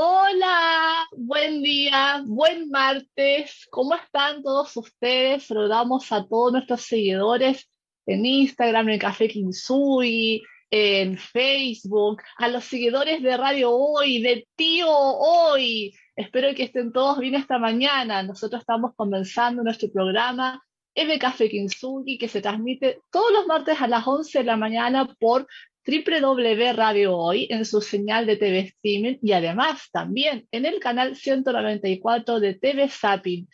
Hola, 0.00 1.08
buen 1.16 1.60
día, 1.60 2.22
buen 2.24 2.70
martes. 2.70 3.66
¿Cómo 3.68 3.96
están 3.96 4.44
todos 4.44 4.76
ustedes? 4.76 5.48
Saludamos 5.48 6.12
a 6.12 6.24
todos 6.24 6.52
nuestros 6.52 6.82
seguidores 6.82 7.68
en 8.06 8.24
Instagram, 8.24 8.90
en 8.90 9.00
Café 9.00 9.26
Kinsui, 9.26 10.44
en 10.70 11.18
Facebook, 11.18 12.22
a 12.36 12.46
los 12.46 12.64
seguidores 12.66 13.20
de 13.24 13.36
Radio 13.36 13.72
Hoy, 13.72 14.22
de 14.22 14.46
Tío 14.54 14.88
Hoy. 14.88 15.92
Espero 16.14 16.54
que 16.54 16.62
estén 16.62 16.92
todos 16.92 17.18
bien 17.18 17.34
esta 17.34 17.58
mañana. 17.58 18.22
Nosotros 18.22 18.60
estamos 18.60 18.92
comenzando 18.94 19.64
nuestro 19.64 19.90
programa 19.90 20.62
M 20.94 21.18
Café 21.18 21.50
que 21.50 22.28
se 22.28 22.40
transmite 22.40 23.00
todos 23.10 23.32
los 23.32 23.48
martes 23.48 23.80
a 23.80 23.88
las 23.88 24.06
11 24.06 24.38
de 24.38 24.44
la 24.44 24.56
mañana 24.56 25.12
por 25.18 25.48
www 25.88 26.72
Radio 26.74 27.16
Hoy 27.16 27.46
en 27.48 27.64
su 27.64 27.80
señal 27.80 28.26
de 28.26 28.36
TV 28.36 28.58
Streaming 28.58 29.16
y 29.22 29.32
además 29.32 29.88
también 29.90 30.46
en 30.52 30.66
el 30.66 30.80
canal 30.80 31.16
194 31.16 32.40
de 32.40 32.54
TV 32.54 32.88
Zapping. 32.90 33.48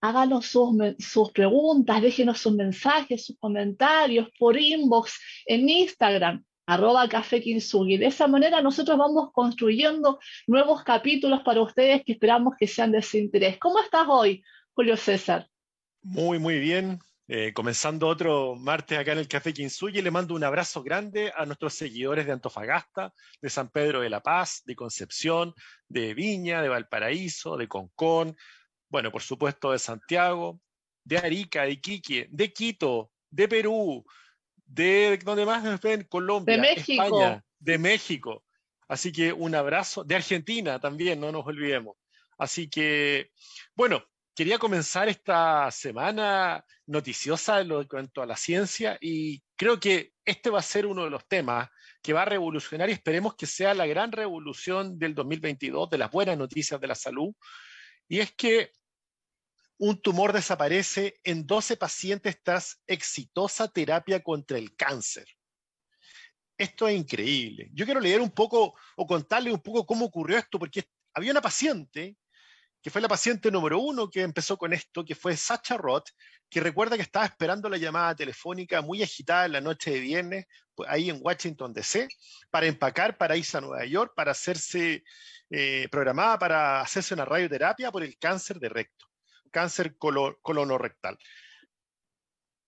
Háganos 0.00 0.46
sus, 0.46 1.32
preguntas, 1.32 2.00
déjenos 2.00 2.38
sus 2.38 2.54
mensajes, 2.54 3.26
sus 3.26 3.36
comentarios 3.38 4.28
por 4.38 4.56
inbox 4.56 5.18
en 5.44 5.68
Instagram, 5.68 6.44
arroba 6.66 7.08
Café 7.08 7.40
Kinsugi. 7.40 7.96
De 7.96 8.06
esa 8.06 8.28
manera 8.28 8.62
nosotros 8.62 8.96
vamos 8.96 9.30
construyendo 9.32 10.20
nuevos 10.46 10.84
capítulos 10.84 11.40
para 11.44 11.62
ustedes 11.62 12.04
que 12.04 12.12
esperamos 12.12 12.54
que 12.56 12.68
sean 12.68 12.92
de 12.92 13.02
su 13.02 13.16
interés. 13.16 13.58
¿Cómo 13.58 13.80
estás 13.80 14.06
hoy, 14.08 14.44
Julio 14.72 14.96
César? 14.96 15.48
Muy, 16.02 16.38
muy 16.38 16.60
bien. 16.60 17.00
Eh, 17.28 17.52
comenzando 17.52 18.06
otro 18.06 18.54
martes 18.54 18.96
acá 18.96 19.12
en 19.12 19.18
el 19.18 19.26
Café 19.26 19.52
Quinsuye, 19.52 20.00
le 20.00 20.12
mando 20.12 20.34
un 20.34 20.44
abrazo 20.44 20.82
grande 20.84 21.32
a 21.36 21.44
nuestros 21.44 21.74
seguidores 21.74 22.24
de 22.24 22.32
Antofagasta, 22.32 23.12
de 23.42 23.50
San 23.50 23.68
Pedro 23.68 24.00
de 24.00 24.10
la 24.10 24.22
Paz, 24.22 24.62
de 24.64 24.76
Concepción, 24.76 25.52
de 25.88 26.14
Viña, 26.14 26.62
de 26.62 26.68
Valparaíso, 26.68 27.56
de 27.56 27.66
Concón, 27.66 28.36
bueno, 28.88 29.10
por 29.10 29.22
supuesto 29.22 29.72
de 29.72 29.80
Santiago, 29.80 30.60
de 31.02 31.18
Arica, 31.18 31.62
de 31.62 31.72
Iquique, 31.72 32.28
de 32.30 32.52
Quito, 32.52 33.10
de 33.28 33.48
Perú, 33.48 34.04
de 34.64 35.18
donde 35.24 35.46
más 35.46 35.64
nos 35.64 35.80
ven, 35.80 36.04
Colombia, 36.04 36.54
de 36.54 36.60
México. 36.60 37.02
España, 37.02 37.44
de 37.58 37.78
México. 37.78 38.44
Así 38.88 39.10
que 39.10 39.32
un 39.32 39.54
abrazo, 39.56 40.04
de 40.04 40.14
Argentina 40.14 40.78
también, 40.78 41.18
no 41.18 41.32
nos 41.32 41.44
olvidemos. 41.44 41.96
Así 42.38 42.68
que, 42.68 43.30
bueno, 43.74 44.04
quería 44.36 44.58
comenzar 44.58 45.08
esta 45.08 45.70
semana 45.70 46.62
noticiosa 46.84 47.58
en, 47.62 47.88
cuanto 47.88 48.20
a 48.20 48.26
la 48.26 48.36
ciencia 48.36 48.98
y 49.00 49.42
creo 49.56 49.80
que 49.80 50.12
este 50.26 50.50
va 50.50 50.58
a 50.58 50.62
ser 50.62 50.84
uno 50.84 51.04
de 51.04 51.10
los 51.10 51.26
temas 51.26 51.70
que 52.02 52.12
va 52.12 52.22
a 52.22 52.26
revolucionar 52.26 52.90
y 52.90 52.92
esperemos 52.92 53.34
que 53.34 53.46
sea 53.46 53.72
la 53.72 53.86
gran 53.86 54.12
revolución 54.12 54.98
del 54.98 55.14
2022 55.14 55.88
de 55.88 55.98
las 55.98 56.10
buenas 56.10 56.36
noticias 56.36 56.78
de 56.78 56.86
la 56.86 56.94
salud. 56.94 57.34
Y 58.08 58.20
es 58.20 58.32
que 58.32 58.72
un 59.78 60.02
tumor 60.02 60.34
desaparece 60.34 61.18
en 61.24 61.46
12 61.46 61.78
pacientes 61.78 62.38
tras 62.42 62.82
exitosa 62.86 63.68
terapia 63.68 64.22
contra 64.22 64.58
el 64.58 64.76
cáncer. 64.76 65.26
Esto 66.58 66.88
es 66.88 66.94
increíble. 66.94 67.70
Yo 67.72 67.86
quiero 67.86 68.00
leer 68.00 68.20
un 68.20 68.30
poco 68.30 68.74
o 68.96 69.06
contarle 69.06 69.50
un 69.50 69.62
poco 69.62 69.86
cómo 69.86 70.04
ocurrió 70.04 70.36
esto, 70.36 70.58
porque 70.58 70.84
había 71.14 71.30
una 71.32 71.40
paciente 71.40 72.16
que 72.86 72.90
fue 72.90 73.00
la 73.00 73.08
paciente 73.08 73.50
número 73.50 73.80
uno 73.80 74.08
que 74.08 74.22
empezó 74.22 74.56
con 74.56 74.72
esto, 74.72 75.04
que 75.04 75.16
fue 75.16 75.36
Sacha 75.36 75.76
Roth, 75.76 76.10
que 76.48 76.60
recuerda 76.60 76.94
que 76.94 77.02
estaba 77.02 77.24
esperando 77.24 77.68
la 77.68 77.78
llamada 77.78 78.14
telefónica 78.14 78.80
muy 78.80 79.02
agitada 79.02 79.46
en 79.46 79.50
la 79.54 79.60
noche 79.60 79.90
de 79.90 79.98
viernes, 79.98 80.46
pues, 80.72 80.88
ahí 80.88 81.10
en 81.10 81.18
Washington, 81.20 81.72
D.C., 81.72 82.06
para 82.48 82.66
empacar 82.66 83.18
para 83.18 83.36
irse 83.36 83.56
a 83.56 83.60
Nueva 83.60 83.84
York, 83.86 84.12
para 84.14 84.30
hacerse 84.30 85.02
eh, 85.50 85.88
programada 85.90 86.38
para 86.38 86.80
hacerse 86.80 87.14
una 87.14 87.24
radioterapia 87.24 87.90
por 87.90 88.04
el 88.04 88.16
cáncer 88.18 88.60
de 88.60 88.68
recto, 88.68 89.06
cáncer 89.50 89.96
colonorrectal. 89.96 91.18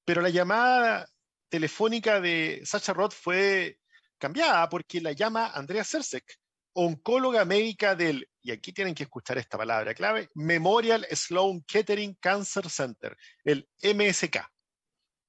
Pero 0.05 0.21
la 0.21 0.31
llamada 0.31 1.09
telefónica 1.49 2.21
de 2.21 2.62
Sacha 2.65 2.93
Roth 2.93 3.15
fue 3.15 3.78
cambiada 4.19 4.69
porque 4.69 5.01
la 5.01 5.12
llama 5.12 5.53
Andrea 5.55 5.84
Sersek, 5.84 6.25
oncóloga 6.73 7.45
médica 7.45 7.95
del, 7.95 8.28
y 8.48 8.50
aquí 8.50 8.72
tienen 8.72 8.94
que 8.94 9.03
escuchar 9.03 9.36
esta 9.36 9.59
palabra 9.59 9.92
clave, 9.92 10.31
Memorial 10.34 11.06
Sloan 11.10 11.60
Kettering 11.64 12.14
Cancer 12.14 12.70
Center, 12.70 13.14
el 13.44 13.69
MSK. 13.82 14.38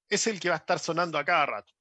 Es 0.08 0.26
el 0.28 0.40
que 0.40 0.48
va 0.48 0.56
a 0.56 0.60
estar 0.60 0.80
sonando 0.80 1.18
a 1.18 1.26
cada 1.26 1.46
rato, 1.46 1.74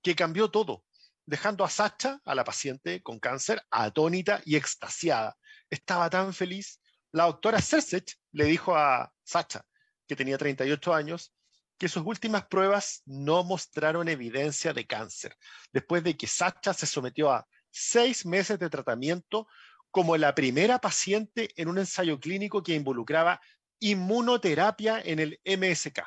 que 0.00 0.14
cambió 0.14 0.48
todo, 0.48 0.84
dejando 1.24 1.64
a 1.64 1.70
Sacha, 1.70 2.20
a 2.24 2.36
la 2.36 2.44
paciente 2.44 3.02
con 3.02 3.18
cáncer, 3.18 3.60
atónita 3.68 4.40
y 4.44 4.54
extasiada. 4.54 5.36
Estaba 5.68 6.08
tan 6.08 6.32
feliz. 6.32 6.80
La 7.10 7.24
doctora 7.24 7.60
Sesech 7.60 8.14
le 8.30 8.44
dijo 8.44 8.76
a 8.76 9.12
Sacha, 9.24 9.62
que 10.06 10.14
tenía 10.14 10.38
38 10.38 10.94
años, 10.94 11.34
que 11.78 11.88
sus 11.88 12.04
últimas 12.06 12.46
pruebas 12.46 13.02
no 13.06 13.42
mostraron 13.42 14.08
evidencia 14.08 14.72
de 14.72 14.86
cáncer, 14.86 15.36
después 15.72 16.04
de 16.04 16.16
que 16.16 16.28
Sacha 16.28 16.72
se 16.72 16.86
sometió 16.86 17.32
a 17.32 17.44
seis 17.72 18.24
meses 18.24 18.60
de 18.60 18.70
tratamiento 18.70 19.48
como 19.90 20.16
la 20.16 20.34
primera 20.34 20.78
paciente 20.78 21.50
en 21.56 21.68
un 21.68 21.78
ensayo 21.78 22.20
clínico 22.20 22.62
que 22.62 22.74
involucraba 22.74 23.40
inmunoterapia 23.78 25.00
en 25.00 25.18
el 25.18 25.40
MSK, 25.44 26.02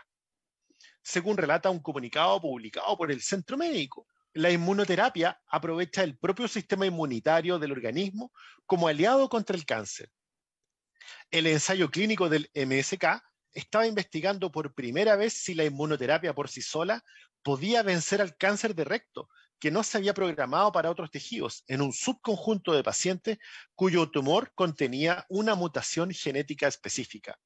según 1.01 1.37
relata 1.37 1.69
un 1.69 1.79
comunicado 1.79 2.39
publicado 2.41 2.97
por 2.97 3.11
el 3.11 3.21
Centro 3.21 3.57
Médico. 3.57 4.07
La 4.33 4.51
inmunoterapia 4.51 5.41
aprovecha 5.47 6.03
el 6.03 6.17
propio 6.17 6.47
sistema 6.47 6.85
inmunitario 6.85 7.57
del 7.57 7.71
organismo 7.71 8.31
como 8.65 8.87
aliado 8.87 9.27
contra 9.27 9.55
el 9.55 9.65
cáncer. 9.65 10.11
El 11.31 11.47
ensayo 11.47 11.89
clínico 11.89 12.29
del 12.29 12.49
MSK 12.53 13.23
estaba 13.53 13.87
investigando 13.87 14.51
por 14.51 14.73
primera 14.73 15.15
vez 15.15 15.33
si 15.33 15.55
la 15.55 15.65
inmunoterapia 15.65 16.33
por 16.33 16.49
sí 16.49 16.61
sola 16.61 17.03
podía 17.41 17.81
vencer 17.83 18.21
al 18.21 18.35
cáncer 18.37 18.75
de 18.75 18.83
recto, 18.83 19.29
que 19.59 19.71
no 19.71 19.83
se 19.83 19.97
había 19.97 20.13
programado 20.13 20.71
para 20.71 20.89
otros 20.89 21.11
tejidos 21.11 21.63
en 21.67 21.81
un 21.81 21.93
subconjunto 21.93 22.73
de 22.73 22.83
pacientes 22.83 23.37
cuyo 23.75 24.09
tumor 24.09 24.51
contenía 24.55 25.25
una 25.29 25.55
mutación 25.55 26.11
genética 26.11 26.67
específica. 26.67 27.37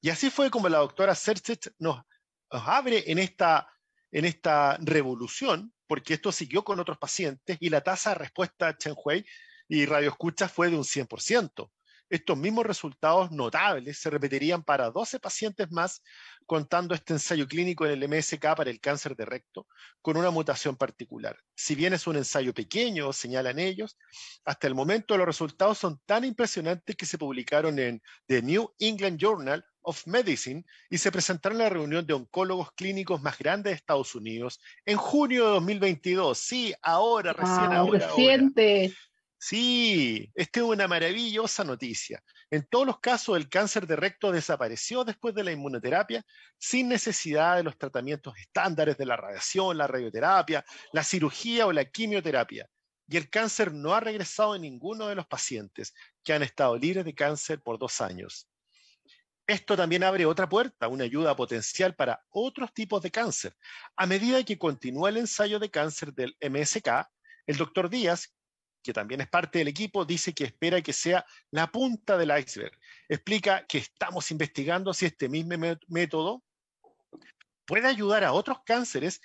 Y 0.00 0.10
así 0.10 0.28
fue 0.28 0.50
como 0.50 0.68
la 0.68 0.78
doctora 0.78 1.14
Serchet 1.14 1.72
nos, 1.78 2.02
abre 2.50 3.10
en 3.10 3.18
esta, 3.18 3.68
en 4.10 4.24
esta 4.24 4.76
revolución, 4.80 5.72
porque 5.86 6.14
esto 6.14 6.32
siguió 6.32 6.64
con 6.64 6.80
otros 6.80 6.98
pacientes 6.98 7.56
y 7.60 7.70
la 7.70 7.80
tasa 7.80 8.10
de 8.10 8.16
respuesta 8.16 8.68
a 8.68 8.76
Chen 8.76 8.94
Hui 8.96 9.24
y 9.68 9.86
radioescucha 9.86 10.48
fue 10.48 10.70
de 10.70 10.76
un 10.76 10.84
100%. 10.84 11.70
Estos 12.10 12.36
mismos 12.36 12.66
resultados 12.66 13.30
notables 13.30 13.98
se 13.98 14.10
repetirían 14.10 14.62
para 14.62 14.90
12 14.90 15.20
pacientes 15.20 15.70
más, 15.70 16.02
contando 16.46 16.94
este 16.94 17.14
ensayo 17.14 17.46
clínico 17.46 17.86
en 17.86 17.92
el 17.92 18.08
MSK 18.08 18.54
para 18.56 18.70
el 18.70 18.80
cáncer 18.80 19.16
de 19.16 19.24
recto, 19.24 19.66
con 20.02 20.16
una 20.16 20.30
mutación 20.30 20.76
particular. 20.76 21.36
Si 21.54 21.74
bien 21.74 21.94
es 21.94 22.06
un 22.06 22.16
ensayo 22.16 22.52
pequeño, 22.52 23.12
señalan 23.12 23.58
ellos, 23.58 23.96
hasta 24.44 24.66
el 24.66 24.74
momento 24.74 25.16
los 25.16 25.26
resultados 25.26 25.78
son 25.78 26.00
tan 26.04 26.24
impresionantes 26.24 26.96
que 26.96 27.06
se 27.06 27.18
publicaron 27.18 27.78
en 27.78 28.02
The 28.26 28.42
New 28.42 28.74
England 28.78 29.18
Journal 29.18 29.64
of 29.84 30.06
Medicine 30.06 30.64
y 30.90 30.98
se 30.98 31.12
presentaron 31.12 31.58
en 31.58 31.64
la 31.64 31.70
reunión 31.70 32.06
de 32.06 32.14
oncólogos 32.14 32.72
clínicos 32.72 33.22
más 33.22 33.38
grande 33.38 33.70
de 33.70 33.76
Estados 33.76 34.14
Unidos 34.14 34.60
en 34.84 34.96
junio 34.96 35.46
de 35.46 35.50
2022. 35.52 36.38
Sí, 36.38 36.74
ahora, 36.82 37.32
recién 37.32 37.72
ahora. 37.72 38.06
Reciente. 38.08 38.94
Sí, 39.46 40.32
esta 40.34 40.60
es 40.60 40.64
una 40.64 40.88
maravillosa 40.88 41.64
noticia. 41.64 42.22
En 42.50 42.66
todos 42.66 42.86
los 42.86 42.98
casos, 43.00 43.36
el 43.36 43.50
cáncer 43.50 43.86
de 43.86 43.94
recto 43.94 44.32
desapareció 44.32 45.04
después 45.04 45.34
de 45.34 45.44
la 45.44 45.52
inmunoterapia 45.52 46.24
sin 46.56 46.88
necesidad 46.88 47.56
de 47.56 47.62
los 47.62 47.76
tratamientos 47.76 48.32
estándares 48.38 48.96
de 48.96 49.04
la 49.04 49.18
radiación, 49.18 49.76
la 49.76 49.86
radioterapia, 49.86 50.64
la 50.94 51.04
cirugía 51.04 51.66
o 51.66 51.72
la 51.72 51.84
quimioterapia. 51.84 52.66
Y 53.06 53.18
el 53.18 53.28
cáncer 53.28 53.74
no 53.74 53.92
ha 53.92 54.00
regresado 54.00 54.54
en 54.54 54.62
ninguno 54.62 55.08
de 55.08 55.14
los 55.14 55.26
pacientes 55.26 55.92
que 56.22 56.32
han 56.32 56.42
estado 56.42 56.78
libres 56.78 57.04
de 57.04 57.14
cáncer 57.14 57.60
por 57.60 57.78
dos 57.78 58.00
años. 58.00 58.48
Esto 59.46 59.76
también 59.76 60.04
abre 60.04 60.24
otra 60.24 60.48
puerta, 60.48 60.88
una 60.88 61.04
ayuda 61.04 61.36
potencial 61.36 61.94
para 61.94 62.24
otros 62.30 62.72
tipos 62.72 63.02
de 63.02 63.10
cáncer. 63.10 63.54
A 63.94 64.06
medida 64.06 64.42
que 64.42 64.56
continúa 64.56 65.10
el 65.10 65.18
ensayo 65.18 65.58
de 65.58 65.70
cáncer 65.70 66.14
del 66.14 66.34
MSK, 66.40 66.88
el 67.46 67.58
doctor 67.58 67.90
Díaz, 67.90 68.34
que 68.84 68.92
también 68.92 69.22
es 69.22 69.28
parte 69.28 69.58
del 69.58 69.68
equipo, 69.68 70.04
dice 70.04 70.34
que 70.34 70.44
espera 70.44 70.82
que 70.82 70.92
sea 70.92 71.24
la 71.50 71.72
punta 71.72 72.18
del 72.18 72.38
iceberg. 72.38 72.78
Explica 73.08 73.66
que 73.66 73.78
estamos 73.78 74.30
investigando 74.30 74.92
si 74.92 75.06
este 75.06 75.28
mismo 75.28 75.56
método 75.88 76.44
puede 77.64 77.88
ayudar 77.88 78.24
a 78.24 78.34
otros 78.34 78.58
cánceres 78.64 79.22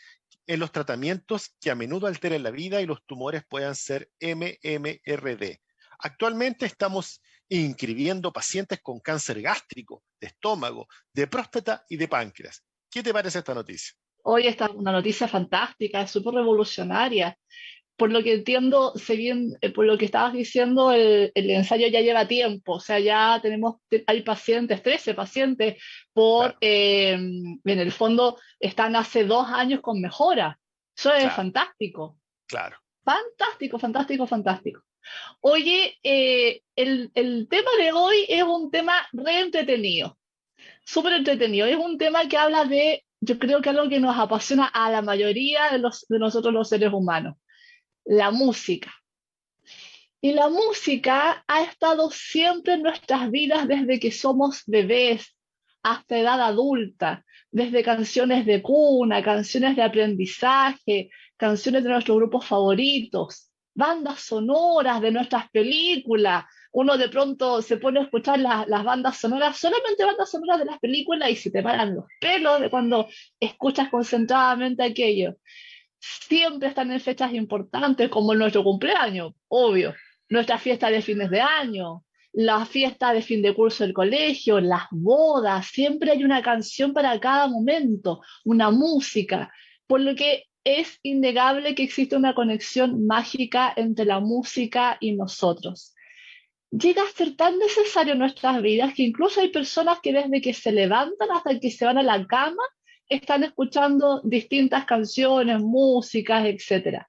en 0.48 0.62
los 0.62 0.72
tratamientos 0.72 1.56
que 1.60 1.70
a 1.70 1.76
menudo 1.76 2.08
alteran 2.08 2.42
la 2.42 2.52
vida 2.52 2.82
y 2.82 2.86
los 2.86 3.06
tumores 3.06 3.44
puedan 3.48 3.76
ser 3.76 4.10
MMRD. 4.22 5.60
Actualmente 6.00 6.66
estamos 6.66 7.22
inscribiendo 7.50 8.32
pacientes 8.32 8.80
con 8.82 9.02
cáncer 9.02 9.42
gástrico, 9.42 10.04
de 10.22 10.28
estómago, 10.28 10.88
de 11.14 11.28
próstata 11.28 11.86
y 11.90 11.98
de 11.98 12.08
páncreas. 12.08 12.64
¿Qué 12.90 13.04
te 13.04 13.12
parece 13.12 13.40
esta 13.40 13.54
noticia? 13.54 13.94
Hoy 14.24 14.48
está 14.48 14.70
una 14.70 14.94
noticia 14.94 15.28
fantástica, 15.28 16.08
súper 16.08 16.36
revolucionaria 16.36 17.38
por 18.00 18.12
lo 18.12 18.24
que 18.24 18.34
entiendo, 18.34 18.94
eh, 18.96 19.70
por 19.70 19.86
lo 19.86 19.98
que 19.98 20.06
estabas 20.06 20.34
diciendo, 20.34 20.92
el, 20.92 21.32
ensayo 21.36 21.88
ya 21.88 22.02
lleva 22.02 22.28
tiempo, 22.28 22.74
o 22.76 22.80
sea, 22.80 23.00
ya 23.00 23.40
tenemos, 23.44 23.76
hay 24.08 24.24
pacientes, 24.24 24.82
13 24.82 25.14
pacientes, 25.14 25.84
por, 26.14 26.58
eh, 26.62 27.12
en 27.12 27.80
el 27.80 27.92
fondo, 27.92 28.40
están 28.60 28.96
hace 28.96 29.26
dos 29.26 29.48
años 29.50 29.82
con 29.82 30.02
mejora. 30.02 30.58
Eso 30.98 31.14
es 31.14 31.32
fantástico. 31.34 32.18
Claro. 32.48 32.78
Fantástico, 33.04 33.78
fantástico, 33.78 34.26
fantástico. 34.26 34.82
Oye, 35.42 35.98
eh, 36.04 36.62
el, 36.76 37.12
el, 37.14 37.48
tema 37.48 37.72
de 37.80 37.92
hoy 37.92 38.26
es 38.28 38.44
un 38.44 38.72
tema 38.72 39.08
re 39.14 39.42
entretenido, 39.42 40.18
súper 40.84 41.14
entretenido. 41.14 41.68
Es 41.68 41.78
un 41.78 41.98
tema 41.98 42.28
que 42.28 42.38
habla 42.38 42.66
de, 42.66 43.04
yo 43.22 43.40
creo 43.40 43.62
que 43.62 43.70
algo 43.70 43.90
que 43.90 44.00
nos 44.00 44.18
apasiona 44.18 44.66
a 44.66 44.90
la 44.90 45.02
mayoría 45.02 45.72
de, 45.72 45.80
los, 45.80 46.06
de 46.08 46.20
nosotros 46.20 46.54
los 46.54 46.70
seres 46.70 46.94
humanos, 46.94 47.36
la 48.10 48.32
música. 48.32 48.92
Y 50.20 50.34
la 50.34 50.50
música 50.50 51.46
ha 51.48 51.62
estado 51.62 52.10
siempre 52.10 52.74
en 52.74 52.82
nuestras 52.82 53.30
vidas 53.30 53.68
desde 53.68 54.00
que 54.00 54.12
somos 54.12 54.64
bebés 54.66 55.38
hasta 55.84 56.18
edad 56.18 56.42
adulta, 56.42 57.24
desde 57.52 57.84
canciones 57.84 58.48
de 58.48 58.62
cuna, 58.64 59.24
canciones 59.24 59.76
de 59.76 59.84
aprendizaje, 59.84 61.12
canciones 61.38 61.84
de 61.84 61.90
nuestros 61.90 62.18
grupos 62.18 62.46
favoritos 62.46 63.50
bandas 63.80 64.20
sonoras 64.20 65.00
de 65.02 65.12
nuestras 65.12 65.50
películas. 65.52 66.44
Uno 66.74 66.98
de 66.98 67.08
pronto 67.08 67.62
se 67.62 67.78
pone 67.78 68.02
a 68.02 68.04
escuchar 68.04 68.40
las 68.40 68.84
bandas 68.84 69.18
sonoras, 69.18 69.58
solamente 69.58 70.04
bandas 70.04 70.30
sonoras 70.30 70.60
de 70.60 70.66
las 70.66 70.80
películas 70.80 71.30
y 71.30 71.36
se 71.36 71.50
te 71.50 71.64
paran 71.64 71.96
los 71.96 72.06
pelos 72.20 72.60
de 72.60 72.70
cuando 72.70 73.08
escuchas 73.40 73.90
concentradamente 73.90 74.84
aquello. 74.84 75.36
Siempre 76.00 76.70
están 76.70 76.92
en 76.92 77.00
fechas 77.00 77.34
importantes 77.34 78.10
como 78.10 78.34
nuestro 78.34 78.64
cumpleaños, 78.64 79.34
obvio, 79.48 79.94
nuestra 80.30 80.58
fiesta 80.58 80.90
de 80.90 81.02
fines 81.02 81.30
de 81.30 81.42
año, 81.42 82.04
la 82.32 82.66
fiesta 82.66 83.12
de 83.14 83.22
fin 83.22 83.42
de 83.42 83.54
curso 83.54 83.84
del 83.84 83.94
colegio, 83.94 84.60
las 84.60 84.84
bodas, 84.92 85.68
siempre 85.68 86.12
hay 86.12 86.24
una 86.24 86.42
canción 86.42 86.94
para 86.94 87.20
cada 87.20 87.48
momento, 87.48 88.22
una 88.46 88.70
música, 88.70 89.52
por 89.88 90.02
lo 90.02 90.16
que 90.16 90.46
es 90.64 91.00
innegable 91.04 91.74
que 91.74 91.84
existe 91.84 92.16
una 92.16 92.36
conexión 92.36 93.06
mágica 93.08 93.74
entre 93.76 94.06
la 94.06 94.20
música 94.20 94.98
y 95.00 95.14
nosotros. 95.14 95.96
Llega 96.72 97.02
a 97.02 97.12
ser 97.12 97.36
tan 97.36 97.58
necesario 97.58 98.14
en 98.14 98.20
nuestras 98.20 98.62
vidas 98.62 98.94
que 98.94 99.04
incluso 99.04 99.42
hay 99.42 99.50
personas 99.50 100.00
que 100.02 100.14
desde 100.14 100.42
que 100.42 100.54
se 100.54 100.72
levantan 100.72 101.32
hasta 101.32 101.60
que 101.60 101.72
se 101.72 101.86
van 101.86 101.98
a 101.98 102.04
la 102.04 102.28
cama 102.28 102.62
están 103.10 103.44
escuchando 103.44 104.22
distintas 104.24 104.86
canciones, 104.86 105.62
músicas, 105.62 106.46
etc. 106.46 107.04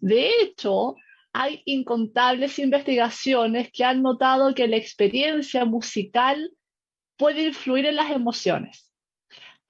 De 0.00 0.30
hecho, 0.40 0.96
hay 1.32 1.62
incontables 1.66 2.58
investigaciones 2.58 3.70
que 3.72 3.84
han 3.84 4.02
notado 4.02 4.54
que 4.54 4.66
la 4.66 4.76
experiencia 4.76 5.64
musical 5.64 6.50
puede 7.16 7.48
influir 7.48 7.86
en 7.86 7.96
las 7.96 8.10
emociones 8.10 8.90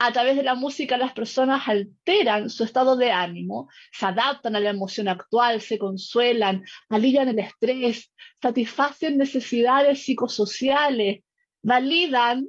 a 0.00 0.12
través 0.12 0.34
de 0.34 0.42
la 0.42 0.54
música 0.54 0.96
las 0.96 1.12
personas 1.12 1.68
alteran 1.68 2.48
su 2.48 2.64
estado 2.64 2.96
de 2.96 3.12
ánimo, 3.12 3.68
se 3.92 4.06
adaptan 4.06 4.56
a 4.56 4.60
la 4.60 4.70
emoción 4.70 5.08
actual, 5.08 5.60
se 5.60 5.78
consuelan, 5.78 6.64
alivian 6.88 7.28
el 7.28 7.38
estrés, 7.38 8.10
satisfacen 8.40 9.18
necesidades 9.18 10.02
psicosociales, 10.02 11.22
validan, 11.62 12.48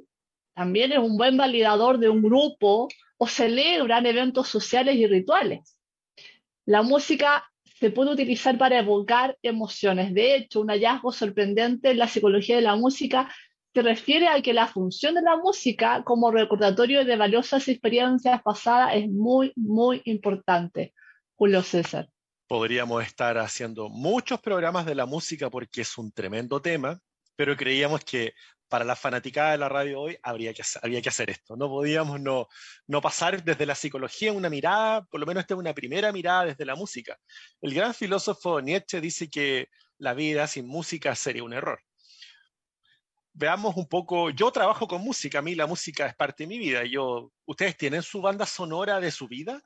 también 0.54 0.92
es 0.92 0.98
un 0.98 1.16
buen 1.16 1.36
validador 1.36 1.98
de 1.98 2.08
un 2.08 2.22
grupo 2.22 2.88
o 3.16 3.26
celebran 3.26 4.06
eventos 4.06 4.48
sociales 4.48 4.96
y 4.96 5.06
rituales. 5.06 5.78
La 6.66 6.82
música 6.82 7.48
se 7.78 7.90
puede 7.90 8.12
utilizar 8.12 8.58
para 8.58 8.78
evocar 8.78 9.36
emociones. 9.42 10.14
De 10.14 10.36
hecho, 10.36 10.60
un 10.60 10.68
hallazgo 10.68 11.12
sorprendente 11.12 11.90
en 11.90 11.98
la 11.98 12.08
psicología 12.08 12.56
de 12.56 12.62
la 12.62 12.76
música 12.76 13.32
se 13.74 13.82
refiere 13.82 14.28
a 14.28 14.40
que 14.42 14.52
la 14.52 14.68
función 14.68 15.14
de 15.14 15.22
la 15.22 15.36
música 15.36 16.04
como 16.04 16.30
recordatorio 16.30 17.04
de 17.04 17.16
valiosas 17.16 17.66
experiencias 17.68 18.42
pasadas 18.42 18.94
es 18.94 19.08
muy, 19.08 19.52
muy 19.56 20.02
importante. 20.04 20.92
Julio 21.34 21.62
César. 21.62 22.08
Podríamos 22.46 23.02
estar 23.02 23.38
haciendo 23.38 23.88
muchos 23.88 24.40
programas 24.40 24.84
de 24.84 24.94
la 24.94 25.06
música 25.06 25.48
porque 25.48 25.80
es 25.80 25.96
un 25.96 26.12
tremendo 26.12 26.60
tema, 26.60 27.00
pero 27.34 27.56
creíamos 27.56 28.04
que 28.04 28.34
para 28.72 28.86
la 28.86 28.96
fanaticada 28.96 29.50
de 29.50 29.58
la 29.58 29.68
radio 29.68 30.00
hoy 30.00 30.16
habría 30.22 30.54
que, 30.54 30.62
había 30.80 31.02
que 31.02 31.10
hacer 31.10 31.28
esto. 31.28 31.56
No 31.56 31.68
podíamos 31.68 32.18
no, 32.18 32.48
pasar 33.02 33.44
desde 33.44 33.66
la 33.66 33.74
psicología 33.74 34.32
una 34.32 34.48
mirada, 34.48 35.04
por 35.04 35.20
lo 35.20 35.26
menos 35.26 35.42
esta 35.42 35.54
una 35.56 35.74
primera 35.74 36.10
mirada 36.10 36.46
desde 36.46 36.64
la 36.64 36.74
música. 36.74 37.18
El 37.60 37.74
gran 37.74 37.92
filósofo 37.92 38.62
Nietzsche 38.62 39.02
dice 39.02 39.28
que 39.28 39.68
la 39.98 40.14
vida 40.14 40.46
sin 40.46 40.66
música 40.66 41.14
sería 41.14 41.44
un 41.44 41.52
error 41.52 41.80
veamos 43.34 43.76
un 43.76 43.88
poco, 43.88 44.28
yo 44.28 44.50
trabajo 44.50 44.86
con 44.86 45.00
música, 45.00 45.38
a 45.38 45.42
mí 45.42 45.54
la 45.54 45.66
música 45.66 46.06
es 46.06 46.14
parte 46.14 46.42
de 46.42 46.48
mi 46.48 46.58
vida. 46.58 46.84
Yo, 46.84 47.32
¿Ustedes 47.46 47.78
tienen 47.78 48.02
su 48.02 48.20
banda 48.20 48.44
sonora 48.44 49.00
de 49.00 49.10
su 49.10 49.26
vida? 49.26 49.62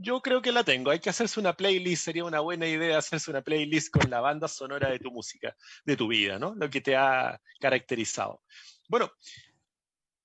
Yo 0.00 0.20
creo 0.20 0.40
que 0.40 0.52
la 0.52 0.62
tengo. 0.62 0.92
Hay 0.92 1.00
que 1.00 1.10
hacerse 1.10 1.40
una 1.40 1.56
playlist, 1.56 2.04
sería 2.04 2.24
una 2.24 2.38
buena 2.38 2.68
idea 2.68 2.98
hacerse 2.98 3.32
una 3.32 3.42
playlist 3.42 3.90
con 3.90 4.08
la 4.08 4.20
banda 4.20 4.46
sonora 4.46 4.90
de 4.90 5.00
tu 5.00 5.10
música, 5.10 5.56
de 5.84 5.96
tu 5.96 6.06
vida, 6.06 6.38
¿no? 6.38 6.54
Lo 6.54 6.70
que 6.70 6.80
te 6.80 6.94
ha 6.94 7.40
caracterizado. 7.58 8.42
Bueno, 8.88 9.10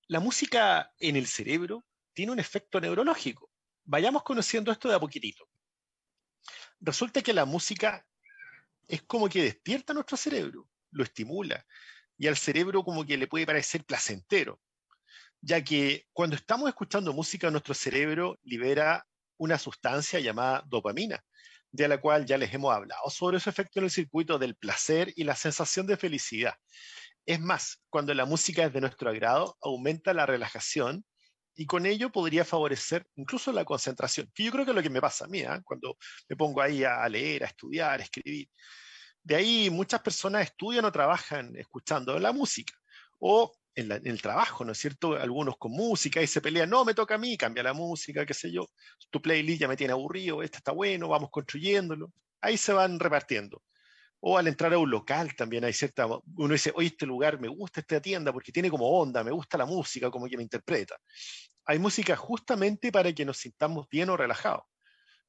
la 0.07 0.19
música 0.19 0.93
en 0.99 1.15
el 1.15 1.25
cerebro 1.25 1.83
tiene 2.13 2.31
un 2.31 2.39
efecto 2.39 2.79
neurológico. 2.79 3.49
Vayamos 3.85 4.21
conociendo 4.21 4.71
esto 4.71 4.89
de 4.89 4.95
a 4.95 4.99
poquitito. 4.99 5.49
Resulta 6.79 7.23
que 7.23 7.33
la 7.33 7.45
música 7.45 8.05
es 8.87 9.01
como 9.01 9.27
que 9.27 9.41
despierta 9.41 9.93
nuestro 9.93 10.17
cerebro, 10.17 10.69
lo 10.91 11.03
estimula 11.03 11.65
y 12.15 12.27
al 12.27 12.37
cerebro 12.37 12.83
como 12.83 13.05
que 13.05 13.17
le 13.17 13.25
puede 13.25 13.47
parecer 13.47 13.83
placentero, 13.85 14.61
ya 15.41 15.63
que 15.63 16.07
cuando 16.13 16.35
estamos 16.35 16.69
escuchando 16.69 17.11
música, 17.11 17.49
nuestro 17.49 17.73
cerebro 17.73 18.37
libera 18.43 19.07
una 19.43 19.59
sustancia 19.59 20.21
llamada 20.21 20.63
dopamina, 20.67 21.21
de 21.69 21.89
la 21.89 21.99
cual 21.99 22.25
ya 22.25 22.37
les 22.37 22.53
hemos 22.53 22.73
hablado 22.73 23.09
sobre 23.09 23.41
su 23.41 23.49
efecto 23.49 23.79
en 23.79 23.85
el 23.85 23.91
circuito 23.91 24.39
del 24.39 24.55
placer 24.55 25.11
y 25.17 25.25
la 25.25 25.35
sensación 25.35 25.85
de 25.85 25.97
felicidad. 25.97 26.53
Es 27.25 27.41
más, 27.41 27.81
cuando 27.89 28.13
la 28.13 28.25
música 28.25 28.63
es 28.63 28.71
de 28.71 28.79
nuestro 28.79 29.09
agrado, 29.09 29.57
aumenta 29.61 30.13
la 30.13 30.25
relajación 30.25 31.03
y 31.55 31.65
con 31.65 31.85
ello 31.85 32.09
podría 32.09 32.45
favorecer 32.45 33.05
incluso 33.15 33.51
la 33.51 33.65
concentración, 33.65 34.31
que 34.33 34.45
yo 34.45 34.51
creo 34.51 34.63
que 34.63 34.71
es 34.71 34.75
lo 34.75 34.81
que 34.81 34.89
me 34.89 35.01
pasa 35.01 35.25
a 35.25 35.27
mí, 35.27 35.41
¿eh? 35.41 35.61
cuando 35.65 35.97
me 36.29 36.37
pongo 36.37 36.61
ahí 36.61 36.85
a 36.85 37.07
leer, 37.09 37.43
a 37.43 37.47
estudiar, 37.47 37.99
a 37.99 38.03
escribir. 38.03 38.47
De 39.21 39.35
ahí 39.35 39.69
muchas 39.69 40.01
personas 40.01 40.43
estudian 40.43 40.85
o 40.85 40.91
trabajan 40.91 41.53
escuchando 41.57 42.17
la 42.17 42.31
música 42.31 42.73
en, 43.75 43.91
el 43.91 44.21
trabajo, 44.21 44.63
¿no 44.65 44.71
es 44.71 44.77
cierto? 44.77 45.15
Algunos 45.15 45.57
con 45.57 45.71
música 45.71 46.21
y 46.21 46.27
se 46.27 46.41
pelean, 46.41 46.69
no, 46.69 46.85
me 46.85 46.93
toca 46.93 47.15
a 47.15 47.17
mí, 47.17 47.37
cambia 47.37 47.63
la 47.63 47.73
música, 47.73 48.25
qué 48.25 48.33
sé 48.33 48.51
yo, 48.51 48.69
tu 49.09 49.21
playlist 49.21 49.61
ya 49.61 49.67
me 49.67 49.77
tiene 49.77 49.93
aburrido, 49.93 50.43
este 50.43 50.57
está 50.57 50.71
bueno, 50.71 51.07
vamos 51.07 51.29
construyéndolo. 51.31 52.11
Ahí 52.41 52.57
se 52.57 52.73
van 52.73 52.99
repartiendo. 52.99 53.61
O 54.19 54.37
al 54.37 54.47
entrar 54.47 54.73
a 54.73 54.77
un 54.77 54.89
local 54.89 55.35
también 55.35 55.65
hay 55.65 55.73
cierta, 55.73 56.07
uno 56.07 56.53
dice, 56.53 56.71
oye, 56.75 56.87
este 56.87 57.05
lugar 57.05 57.39
me 57.39 57.49
gusta 57.49 57.81
esta 57.81 58.01
tienda 58.01 58.31
porque 58.31 58.51
tiene 58.51 58.69
como 58.69 58.87
onda, 58.87 59.23
me 59.23 59.31
gusta 59.31 59.57
la 59.57 59.65
música, 59.65 60.09
como 60.09 60.27
que 60.27 60.37
me 60.37 60.43
interpreta. 60.43 60.95
Hay 61.65 61.79
música 61.79 62.15
justamente 62.15 62.91
para 62.91 63.11
que 63.13 63.25
nos 63.25 63.37
sintamos 63.37 63.87
bien 63.89 64.09
o 64.09 64.17
relajados. 64.17 64.63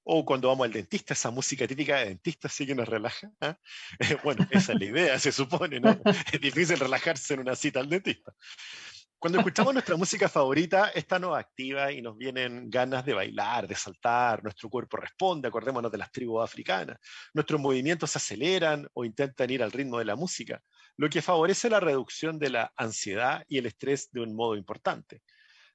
O 0.04 0.25
cuando 0.25 0.49
vamos 0.49 0.66
al 0.66 0.73
dentista, 0.73 1.14
esa 1.14 1.30
música 1.30 1.66
típica 1.66 1.99
de 1.99 2.06
dentista 2.06 2.49
sí 2.49 2.66
que 2.66 2.75
nos 2.75 2.87
relaja. 2.87 3.30
¿ah? 3.40 3.58
bueno, 4.23 4.46
esa 4.50 4.73
es 4.75 4.78
la 4.78 4.84
idea, 4.84 5.18
se 5.18 5.32
supone, 5.32 5.80
¿no? 5.80 5.99
Es 6.32 6.40
difícil 6.40 6.78
relajarse 6.78 7.34
en 7.34 7.40
una 7.40 7.56
cita 7.56 7.80
al 7.80 7.88
dentista. 7.88 8.34
Cuando 9.18 9.38
escuchamos 9.38 9.73
nuestra 9.73 9.96
música 9.96 10.28
favorita, 10.28 10.90
esta 10.90 11.18
nos 11.18 11.38
activa 11.38 11.90
y 11.90 12.02
nos 12.02 12.18
vienen 12.18 12.68
ganas 12.68 13.06
de 13.06 13.14
bailar, 13.14 13.66
de 13.66 13.75
saltar, 13.75 14.42
nuestro 14.42 14.68
cuerpo 14.68 14.99
responde, 14.99 15.49
acordémonos 15.49 15.90
de 15.90 15.96
las 15.96 16.12
tribus 16.12 16.44
africanas, 16.44 16.99
nuestros 17.32 17.58
movimientos 17.58 18.11
se 18.11 18.18
aceleran 18.18 18.87
o 18.92 19.06
intentan 19.06 19.49
ir 19.49 19.62
al 19.62 19.73
ritmo 19.73 19.99
de 19.99 20.04
la 20.04 20.16
música, 20.16 20.61
lo 20.99 21.08
que 21.08 21.23
favorece 21.23 21.70
la 21.70 21.80
reducción 21.80 22.38
de 22.38 22.50
la 22.50 22.73
ansiedad 22.76 23.42
y 23.49 23.56
el 23.56 23.64
estrés 23.64 24.11
de 24.12 24.20
un 24.20 24.37
modo 24.37 24.56
importante. 24.56 25.23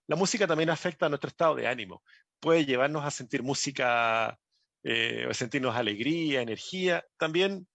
La 0.05 0.15
música 0.15 0.45
también 0.45 0.69
afecta 0.69 1.07
a 1.07 1.09
nuestro 1.09 1.29
estado 1.29 1.55
de 1.55 1.67
ánimo 1.67 2.03
puede 2.39 2.65
llevarnos 2.65 3.05
a 3.05 3.11
sentir 3.11 3.43
música, 3.43 4.39
eh, 4.83 5.27
a 5.29 5.33
sentirnos 5.33 5.75
alegría, 5.75 6.41
energía. 6.41 7.05
También, 7.17 7.67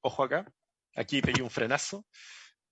ojo 0.00 0.24
acá, 0.24 0.52
aquí 0.94 1.20
pedí 1.20 1.40
un 1.40 1.50
frenazo, 1.50 2.06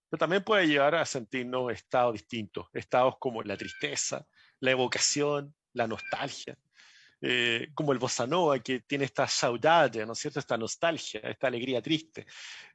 pero 0.08 0.18
también 0.18 0.44
puede 0.44 0.66
llevar 0.66 0.94
a 0.94 1.04
sentirnos 1.04 1.72
estados 1.72 2.14
distintos, 2.14 2.66
estados 2.72 3.16
como 3.18 3.42
la 3.42 3.56
tristeza, 3.56 4.26
la 4.60 4.70
evocación, 4.72 5.54
la 5.72 5.86
nostalgia. 5.86 6.56
Eh, 7.20 7.70
como 7.74 7.92
el 7.92 7.98
bossa 7.98 8.28
nova, 8.28 8.60
que 8.60 8.78
tiene 8.78 9.04
esta 9.04 9.26
saudade, 9.26 10.06
¿no 10.06 10.12
es 10.12 10.20
cierto? 10.20 10.38
Esta 10.38 10.56
nostalgia, 10.56 11.20
esta 11.24 11.48
alegría 11.48 11.82
triste. 11.82 12.26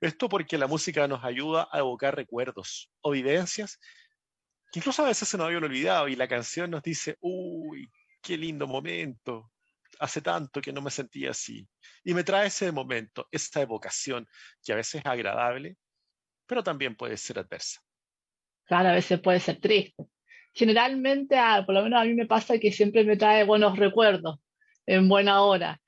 Esto 0.02 0.28
porque 0.28 0.58
la 0.58 0.68
música 0.68 1.08
nos 1.08 1.24
ayuda 1.24 1.70
a 1.72 1.80
evocar 1.80 2.14
recuerdos 2.14 2.92
o 3.00 3.12
vivencias 3.12 3.80
que 4.74 4.80
incluso 4.80 5.04
a 5.04 5.08
veces 5.08 5.30
se 5.30 5.38
nos 5.38 5.46
habían 5.46 5.64
olvidado 5.64 6.08
y 6.08 6.16
la 6.16 6.28
canción 6.28 6.72
nos 6.72 6.82
dice, 6.82 7.16
uy, 7.22 7.88
qué 8.24 8.38
lindo 8.38 8.66
momento. 8.66 9.52
hace 10.00 10.22
tanto 10.22 10.60
que 10.60 10.74
no 10.74 10.82
me 10.82 10.90
sentía 10.90 11.32
así. 11.32 11.68
Y 12.04 12.14
me 12.16 12.24
trae 12.24 12.48
ese 12.48 12.72
momento, 12.72 13.28
esa 13.32 13.62
evocación 13.62 14.28
que 14.66 14.74
a 14.74 14.78
veces 14.78 15.02
es 15.02 15.06
agradable, 15.06 15.78
pero 16.48 16.64
también 16.64 16.96
puede 16.96 17.16
ser 17.16 17.38
adversa. 17.40 17.80
Claro, 18.66 18.90
a 18.90 18.94
veces 18.94 19.20
puede 19.22 19.40
ser 19.40 19.60
triste. 19.60 20.04
Generalmente, 20.54 21.38
por 21.66 21.76
lo 21.76 21.84
menos 21.84 22.02
a 22.02 22.06
mí 22.06 22.14
me 22.14 22.26
pasa 22.26 22.58
que 22.58 22.72
siempre 22.72 23.04
me 23.04 23.18
trae 23.18 23.44
buenos 23.44 23.78
recuerdos 23.78 24.40
en 24.86 25.08
buena 25.08 25.42
hora. 25.42 25.80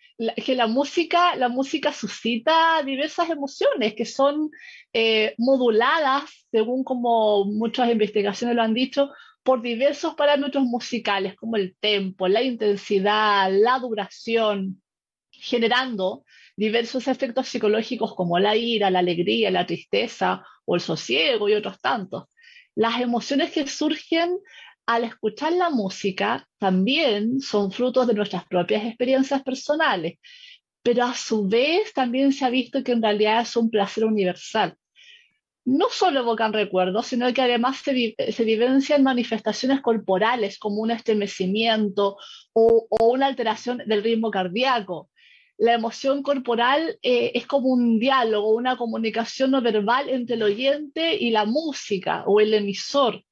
que 0.45 0.55
la 0.55 0.67
música, 0.67 1.35
la 1.35 1.49
música 1.49 1.91
suscita 1.91 2.81
diversas 2.85 3.29
emociones 3.29 3.95
que 3.95 4.05
son 4.05 4.49
eh, 4.93 5.35
moduladas, 5.37 6.47
según 6.51 6.83
como 6.83 7.45
muchas 7.45 7.91
investigaciones 7.91 8.55
lo 8.55 8.61
han 8.61 8.73
dicho, 8.73 9.11
por 9.45 9.61
diversos 9.61 10.15
parámetros 10.15 10.63
musicales 10.63 11.35
como 11.35 11.55
el 11.55 11.75
tempo, 11.79 12.27
la 12.27 12.41
intensidad, 12.41 13.47
la 13.51 13.77
duración, 13.77 14.81
generando 15.29 16.25
diversos 16.57 17.07
efectos 17.07 17.47
psicológicos 17.47 18.15
como 18.15 18.39
la 18.39 18.55
ira, 18.55 18.89
la 18.89 18.99
alegría, 18.99 19.51
la 19.51 19.67
tristeza 19.67 20.43
o 20.65 20.73
el 20.73 20.81
sosiego 20.81 21.47
y 21.47 21.53
otros 21.53 21.79
tantos. 21.79 22.23
Las 22.73 22.99
emociones 22.99 23.51
que 23.51 23.67
surgen 23.67 24.35
al 24.87 25.03
escuchar 25.03 25.53
la 25.53 25.69
música 25.69 26.47
también 26.57 27.39
son 27.39 27.71
frutos 27.71 28.07
de 28.07 28.15
nuestras 28.15 28.47
propias 28.47 28.83
experiencias 28.83 29.43
personales, 29.43 30.17
pero 30.81 31.03
a 31.03 31.13
su 31.13 31.47
vez 31.47 31.93
también 31.93 32.33
se 32.33 32.45
ha 32.45 32.49
visto 32.49 32.83
que 32.83 32.93
en 32.93 33.01
realidad 33.03 33.41
es 33.41 33.55
un 33.55 33.69
placer 33.69 34.05
universal 34.05 34.75
no 35.65 35.89
solo 35.89 36.19
evocan 36.19 36.53
recuerdos, 36.53 37.07
sino 37.07 37.33
que 37.33 37.41
además 37.41 37.77
se, 37.77 38.43
vivencian 38.43 39.03
manifestaciones 39.03 39.81
corporales 39.81 40.59
como 40.59 40.81
un 40.81 40.91
estremecimiento 40.91 42.17
o, 42.53 42.87
una 43.01 43.25
alteración 43.25 43.81
del 43.85 44.03
ritmo 44.03 44.29
cardíaco. 44.29 45.09
La 45.57 45.73
emoción 45.73 46.21
corporal 46.21 46.99
eh, 47.01 47.31
es 47.33 47.47
como 47.47 47.69
un 47.69 47.97
diálogo, 47.97 48.53
una 48.53 48.77
comunicación 48.77 49.51
no 49.51 49.61
verbal 49.61 50.09
entre 50.09 50.35
el 50.35 50.43
oyente 50.43 51.15
y 51.15 51.31
la 51.31 51.45
música 51.45 52.23
o 52.27 52.39
el 52.39 52.53
emisor. 52.53 53.23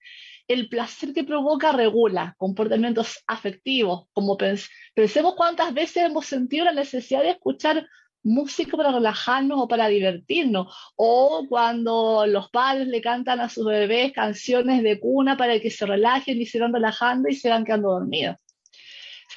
El 0.47 0.69
placer 0.69 1.13
que 1.13 1.23
provoca 1.23 1.71
regula 1.71 2.35
comportamientos 2.37 3.23
afectivos, 3.27 4.07
como 4.11 4.37
pensemos 4.37 5.35
cuántas 5.35 5.73
veces 5.73 6.03
hemos 6.03 6.25
sentido 6.25 6.65
la 6.65 6.73
necesidad 6.73 7.21
de 7.21 7.31
escuchar 7.31 7.87
música 8.23 8.77
para 8.77 8.91
relajarnos 8.91 9.59
o 9.59 9.67
para 9.67 9.87
divertirnos, 9.87 10.73
o 10.95 11.45
cuando 11.47 12.25
los 12.25 12.49
padres 12.49 12.87
le 12.87 13.01
cantan 13.01 13.39
a 13.41 13.49
sus 13.49 13.65
bebés 13.65 14.13
canciones 14.13 14.81
de 14.81 14.99
cuna 14.99 15.37
para 15.37 15.59
que 15.59 15.69
se 15.69 15.85
relajen 15.85 16.41
y 16.41 16.45
se 16.45 16.59
van 16.59 16.73
relajando 16.73 17.29
y 17.29 17.35
se 17.35 17.49
van 17.49 17.65
quedando 17.65 17.91
dormidos. 17.91 18.37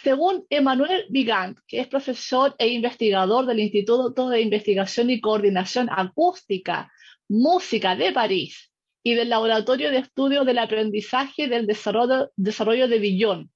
Según 0.03 0.47
Emmanuel 0.51 1.05
Vigant, 1.11 1.59
que 1.67 1.81
es 1.81 1.89
profesor 1.89 2.55
e 2.59 2.69
investigador 2.69 3.45
del 3.47 3.59
Instituto 3.59 4.29
de 4.29 4.41
Investigación 4.41 5.11
y 5.11 5.21
Coordinación 5.21 5.89
Acústica, 5.91 6.93
Música 7.29 7.97
de 7.97 8.13
París 8.13 8.71
y 9.03 9.15
del 9.15 9.31
Laboratorio 9.31 9.91
de 9.91 9.99
Estudios 9.99 10.47
del 10.47 10.59
Aprendizaje 10.59 11.49
del 11.49 11.67
Desarrollo, 11.67 12.31
desarrollo 12.37 12.87
de 12.87 13.01
Billón, 13.01 13.51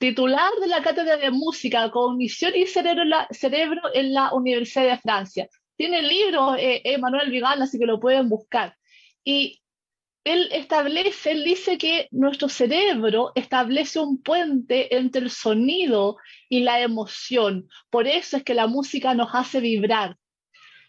titular 0.00 0.50
de 0.62 0.66
la 0.66 0.82
Cátedra 0.82 1.18
de 1.18 1.30
Música, 1.30 1.90
Cognición 1.90 2.52
y 2.56 2.66
Cerebro, 2.66 3.04
Cerebro 3.30 3.82
en 3.92 4.14
la 4.14 4.32
Universidad 4.32 4.84
de 4.84 4.98
Francia. 4.98 5.48
Tiene 5.76 5.98
el 5.98 6.08
libro 6.08 6.56
eh, 6.56 6.80
Emanuel 6.84 7.30
Vigal, 7.30 7.60
así 7.60 7.78
que 7.78 7.84
lo 7.84 8.00
pueden 8.00 8.30
buscar. 8.30 8.74
Y 9.22 9.60
él 10.24 10.48
establece, 10.52 11.32
él 11.32 11.44
dice 11.44 11.76
que 11.76 12.08
nuestro 12.12 12.48
cerebro 12.48 13.32
establece 13.34 14.00
un 14.00 14.22
puente 14.22 14.96
entre 14.96 15.20
el 15.20 15.30
sonido 15.30 16.16
y 16.48 16.60
la 16.60 16.80
emoción. 16.80 17.68
Por 17.90 18.06
eso 18.06 18.38
es 18.38 18.42
que 18.42 18.54
la 18.54 18.66
música 18.66 19.12
nos 19.12 19.28
hace 19.34 19.60
vibrar. 19.60 20.16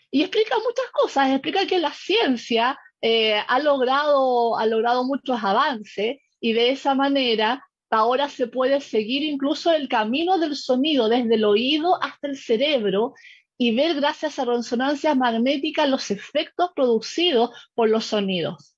Y 0.10 0.22
explica 0.22 0.56
muchas 0.56 0.90
cosas, 0.94 1.32
explica 1.32 1.66
que 1.68 1.80
la 1.80 1.92
ciencia 1.92 2.80
eh, 3.02 3.42
ha, 3.46 3.60
logrado, 3.60 4.58
ha 4.58 4.66
logrado 4.68 5.04
muchos 5.04 5.44
avances 5.44 6.20
y 6.40 6.54
de 6.54 6.70
esa 6.70 6.96
manera 6.96 7.62
ahora 7.92 8.30
se 8.30 8.48
puede 8.48 8.80
seguir 8.80 9.22
incluso 9.24 9.72
el 9.72 9.88
camino 9.90 10.40
del 10.40 10.56
sonido 10.56 11.10
desde 11.10 11.36
el 11.36 11.44
oído 11.44 12.02
hasta 12.02 12.28
el 12.28 12.38
cerebro 12.38 13.14
y 13.58 13.76
ver 13.76 13.96
gracias 13.96 14.40
a 14.40 14.46
resonancias 14.46 15.16
magnéticas 15.16 15.88
los 15.88 16.10
efectos 16.10 16.72
producidos 16.74 17.52
por 17.76 17.90
los 17.90 18.06
sonidos, 18.06 18.76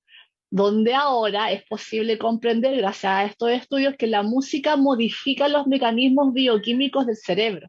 donde 0.50 0.94
ahora 0.94 1.52
es 1.52 1.64
posible 1.64 2.18
comprender 2.18 2.76
gracias 2.76 3.12
a 3.12 3.24
estos 3.24 3.50
estudios 3.50 3.94
que 3.96 4.08
la 4.08 4.22
música 4.22 4.76
modifica 4.76 5.48
los 5.48 5.66
mecanismos 5.66 6.34
bioquímicos 6.34 7.06
del 7.06 7.16
cerebro. 7.16 7.68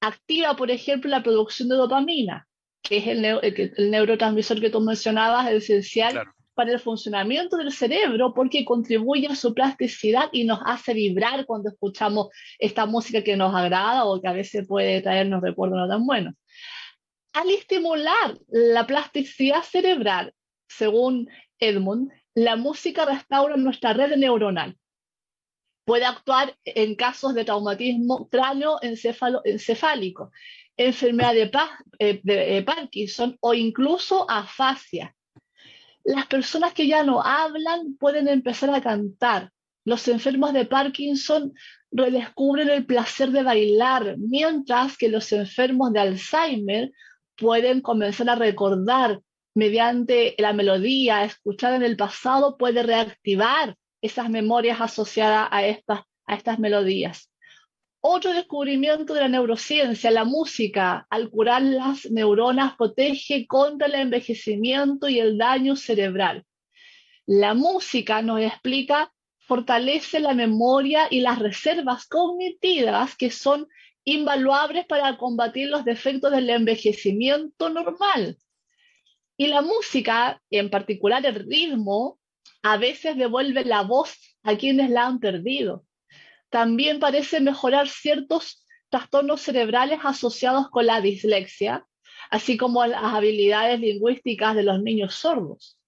Activa, 0.00 0.56
por 0.56 0.70
ejemplo, 0.70 1.10
la 1.10 1.22
producción 1.22 1.68
de 1.68 1.76
dopamina, 1.76 2.46
que 2.80 2.98
es 2.98 3.06
el, 3.08 3.90
neurotransmisor 3.90 4.60
que 4.60 4.70
tú 4.70 4.80
mencionabas, 4.80 5.50
esencial 5.50 6.24
para 6.60 6.72
el 6.72 6.78
funcionamiento 6.78 7.56
del 7.56 7.72
cerebro 7.72 8.34
porque 8.34 8.66
contribuye 8.66 9.26
a 9.28 9.34
su 9.34 9.54
plasticidad 9.54 10.28
y 10.30 10.44
nos 10.44 10.60
hace 10.66 10.92
vibrar 10.92 11.46
cuando 11.46 11.70
escuchamos 11.70 12.28
esta 12.58 12.84
música 12.84 13.24
que 13.24 13.34
nos 13.34 13.54
agrada 13.54 14.04
o 14.04 14.20
que 14.20 14.28
a 14.28 14.34
veces 14.34 14.66
puede 14.68 15.00
traernos 15.00 15.40
recuerdos 15.40 15.78
no 15.78 15.88
tan 15.88 16.04
buenos. 16.04 16.34
Al 17.32 17.48
estimular 17.48 18.38
la 18.48 18.86
plasticidad 18.86 19.62
cerebral, 19.62 20.34
según 20.68 21.30
Edmund, 21.58 22.12
la 22.34 22.56
música 22.56 23.06
restaura 23.06 23.56
nuestra 23.56 23.94
red 23.94 24.14
neuronal. 24.18 24.76
Puede 25.86 26.04
actuar 26.04 26.58
en 26.66 26.94
casos 26.94 27.32
de 27.32 27.46
traumatismo 27.46 28.28
cráneo-encefálico, 28.28 30.30
enfermedad 30.76 31.32
de, 31.32 31.50
eh, 32.00 32.20
de 32.22 32.58
eh, 32.58 32.62
Parkinson 32.64 33.38
o 33.40 33.54
incluso 33.54 34.30
afasia 34.30 35.16
las 36.10 36.26
personas 36.26 36.72
que 36.72 36.88
ya 36.88 37.04
no 37.04 37.22
hablan 37.22 37.96
pueden 37.98 38.26
empezar 38.26 38.74
a 38.74 38.80
cantar. 38.80 39.52
Los 39.84 40.08
enfermos 40.08 40.52
de 40.52 40.66
Parkinson 40.66 41.54
redescubren 41.92 42.68
el 42.68 42.84
placer 42.84 43.30
de 43.30 43.44
bailar, 43.44 44.16
mientras 44.18 44.96
que 44.98 45.08
los 45.08 45.30
enfermos 45.32 45.92
de 45.92 46.00
Alzheimer 46.00 46.90
pueden 47.36 47.80
comenzar 47.80 48.28
a 48.28 48.34
recordar 48.34 49.20
mediante 49.54 50.34
la 50.38 50.52
melodía 50.52 51.24
escuchada 51.24 51.76
en 51.76 51.82
el 51.82 51.96
pasado, 51.96 52.56
puede 52.58 52.82
reactivar 52.82 53.76
esas 54.02 54.30
memorias 54.30 54.80
asociadas 54.80 55.48
a 55.50 55.64
estas, 55.64 56.00
a 56.26 56.34
estas 56.34 56.58
melodías. 56.58 57.29
Otro 58.02 58.32
descubrimiento 58.32 59.12
de 59.12 59.20
la 59.20 59.28
neurociencia, 59.28 60.10
la 60.10 60.24
música, 60.24 61.06
al 61.10 61.28
curar 61.28 61.60
las 61.60 62.10
neuronas, 62.10 62.74
protege 62.76 63.46
contra 63.46 63.88
el 63.88 63.94
envejecimiento 63.94 65.06
y 65.06 65.18
el 65.18 65.36
daño 65.36 65.76
cerebral. 65.76 66.46
La 67.26 67.52
música 67.52 68.22
nos 68.22 68.40
explica, 68.40 69.12
fortalece 69.40 70.18
la 70.18 70.32
memoria 70.32 71.08
y 71.10 71.20
las 71.20 71.40
reservas 71.40 72.06
cognitivas 72.06 73.16
que 73.16 73.30
son 73.30 73.68
invaluables 74.04 74.86
para 74.86 75.18
combatir 75.18 75.68
los 75.68 75.84
defectos 75.84 76.30
del 76.30 76.48
envejecimiento 76.48 77.68
normal. 77.68 78.38
Y 79.36 79.48
la 79.48 79.60
música, 79.60 80.40
en 80.48 80.70
particular 80.70 81.26
el 81.26 81.34
ritmo, 81.34 82.18
a 82.62 82.78
veces 82.78 83.18
devuelve 83.18 83.66
la 83.66 83.82
voz 83.82 84.16
a 84.42 84.56
quienes 84.56 84.88
la 84.88 85.06
han 85.06 85.20
perdido 85.20 85.84
también 86.50 86.98
parece 86.98 87.40
mejorar 87.40 87.88
ciertos 87.88 88.64
trastornos 88.90 89.40
cerebrales 89.40 90.00
asociados 90.02 90.68
con 90.68 90.86
la 90.86 91.00
dislexia, 91.00 91.86
así 92.30 92.56
como 92.56 92.84
las 92.84 93.02
habilidades 93.02 93.80
lingüísticas 93.80 94.54
de 94.56 94.64
los 94.64 94.82
niños 94.82 95.14
sordos. 95.14 95.78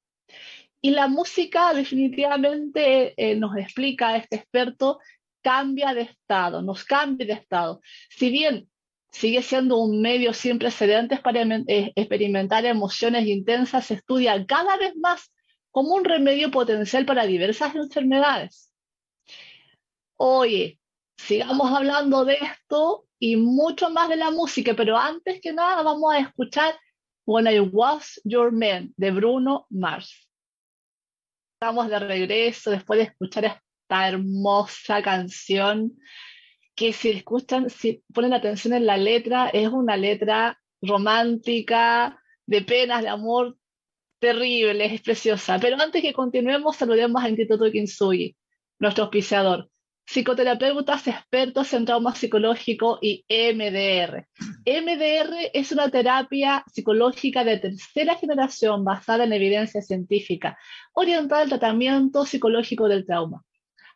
Y 0.80 0.90
la 0.90 1.08
música 1.08 1.74
definitivamente 1.74 3.14
eh, 3.16 3.36
nos 3.36 3.56
explica 3.56 4.16
este 4.16 4.36
experto, 4.36 4.98
cambia 5.42 5.94
de 5.94 6.02
estado, 6.02 6.62
nos 6.62 6.84
cambia 6.84 7.26
de 7.26 7.32
estado. 7.34 7.80
Si 8.08 8.30
bien 8.30 8.68
sigue 9.10 9.42
siendo 9.42 9.76
un 9.78 10.00
medio 10.00 10.32
sin 10.32 10.58
precedentes 10.58 11.20
para 11.20 11.42
eh, 11.42 11.92
experimentar 11.94 12.64
emociones 12.64 13.26
intensas, 13.26 13.86
se 13.86 13.94
estudia 13.94 14.44
cada 14.46 14.76
vez 14.76 14.94
más 14.96 15.32
como 15.70 15.94
un 15.94 16.04
remedio 16.04 16.50
potencial 16.50 17.04
para 17.04 17.26
diversas 17.26 17.74
enfermedades. 17.74 18.71
Oye, 20.24 20.78
sigamos 21.16 21.72
hablando 21.72 22.24
de 22.24 22.34
esto 22.34 23.08
y 23.18 23.34
mucho 23.34 23.90
más 23.90 24.08
de 24.08 24.14
la 24.14 24.30
música, 24.30 24.72
pero 24.72 24.96
antes 24.96 25.40
que 25.40 25.52
nada 25.52 25.82
vamos 25.82 26.14
a 26.14 26.20
escuchar 26.20 26.78
When 27.26 27.48
I 27.48 27.58
Was 27.58 28.20
Your 28.22 28.52
Man 28.52 28.94
de 28.96 29.10
Bruno 29.10 29.66
Mars. 29.68 30.30
Estamos 31.56 31.88
de 31.88 31.98
regreso 31.98 32.70
después 32.70 32.98
de 32.98 33.04
escuchar 33.06 33.46
esta 33.46 34.08
hermosa 34.08 35.02
canción 35.02 35.98
que 36.76 36.92
si 36.92 37.10
escuchan, 37.10 37.68
si 37.68 38.04
ponen 38.14 38.32
atención 38.32 38.74
en 38.74 38.86
la 38.86 38.98
letra, 38.98 39.48
es 39.48 39.70
una 39.70 39.96
letra 39.96 40.56
romántica, 40.80 42.22
de 42.46 42.62
penas, 42.62 43.02
de 43.02 43.08
amor, 43.08 43.58
terrible, 44.20 44.84
es 44.84 45.02
preciosa. 45.02 45.58
Pero 45.58 45.82
antes 45.82 46.00
que 46.00 46.12
continuemos, 46.12 46.76
saludemos 46.76 47.20
a 47.24 47.28
Instituto 47.28 47.68
Kinsugi, 47.72 48.36
nuestro 48.78 49.02
auspiciador. 49.02 49.71
Psicoterapeutas 50.04 51.06
expertos 51.06 51.72
en 51.72 51.84
trauma 51.84 52.14
psicológico 52.14 52.98
y 53.00 53.24
MDR. 53.28 54.26
MDR 54.66 55.50
es 55.52 55.72
una 55.72 55.90
terapia 55.90 56.64
psicológica 56.72 57.44
de 57.44 57.58
tercera 57.58 58.16
generación 58.16 58.84
basada 58.84 59.24
en 59.24 59.32
evidencia 59.32 59.82
científica, 59.82 60.58
orientada 60.92 61.42
al 61.42 61.48
tratamiento 61.48 62.24
psicológico 62.24 62.88
del 62.88 63.06
trauma. 63.06 63.42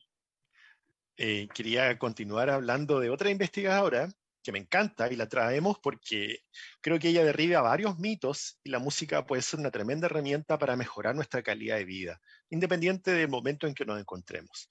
Eh, 1.18 1.48
quería 1.54 1.98
continuar 2.00 2.50
hablando 2.50 3.00
de 3.00 3.10
otra 3.10 3.30
investigadora 3.30 4.10
que 4.44 4.52
me 4.52 4.60
encanta 4.60 5.12
y 5.12 5.16
la 5.16 5.28
traemos 5.28 5.78
porque 5.82 6.40
creo 6.82 7.00
que 7.00 7.10
ella 7.10 7.24
derriba 7.24 7.62
varios 7.62 8.00
mitos 8.00 8.60
y 8.64 8.70
la 8.70 8.80
música 8.80 9.26
puede 9.26 9.42
ser 9.42 9.60
una 9.60 9.72
tremenda 9.72 10.08
herramienta 10.08 10.58
para 10.58 10.76
mejorar 10.76 11.16
nuestra 11.16 11.44
calidad 11.44 11.78
de 11.78 11.86
vida, 11.86 12.22
independiente 12.50 13.12
del 13.12 13.30
momento 13.30 13.68
en 13.68 13.74
que 13.74 13.86
nos 13.86 14.00
encontremos. 14.00 14.70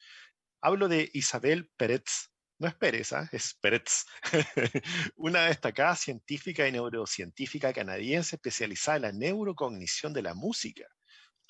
Hablo 0.60 0.88
de 0.88 1.10
Isabel 1.14 1.70
Pérez, 1.76 2.30
no 2.58 2.68
es 2.68 2.74
Pérez, 2.74 3.12
¿ah? 3.12 3.28
es 3.32 3.54
Pérez, 3.54 4.04
una 5.16 5.46
destacada 5.46 5.96
científica 5.96 6.68
y 6.68 6.72
neurocientífica 6.72 7.72
canadiense 7.72 8.36
especializada 8.36 8.96
en 8.96 9.02
la 9.02 9.12
neurocognición 9.12 10.12
de 10.12 10.22
la 10.22 10.34
música. 10.34 10.84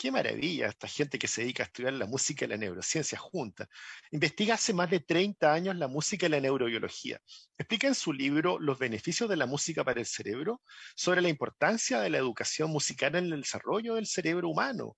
Qué 0.00 0.10
maravilla 0.10 0.68
esta 0.68 0.88
gente 0.88 1.18
que 1.18 1.28
se 1.28 1.42
dedica 1.42 1.62
a 1.62 1.66
estudiar 1.66 1.92
la 1.92 2.06
música 2.06 2.46
y 2.46 2.48
la 2.48 2.56
neurociencia 2.56 3.18
juntas. 3.18 3.68
Investiga 4.10 4.54
hace 4.54 4.72
más 4.72 4.88
de 4.88 5.00
30 5.00 5.52
años 5.52 5.76
la 5.76 5.88
música 5.88 6.24
y 6.24 6.30
la 6.30 6.40
neurobiología. 6.40 7.20
Explica 7.58 7.86
en 7.86 7.94
su 7.94 8.14
libro 8.14 8.58
Los 8.58 8.78
beneficios 8.78 9.28
de 9.28 9.36
la 9.36 9.44
música 9.44 9.84
para 9.84 10.00
el 10.00 10.06
cerebro 10.06 10.62
sobre 10.96 11.20
la 11.20 11.28
importancia 11.28 12.00
de 12.00 12.08
la 12.08 12.16
educación 12.16 12.70
musical 12.70 13.14
en 13.14 13.30
el 13.30 13.42
desarrollo 13.42 13.96
del 13.96 14.06
cerebro 14.06 14.48
humano, 14.48 14.96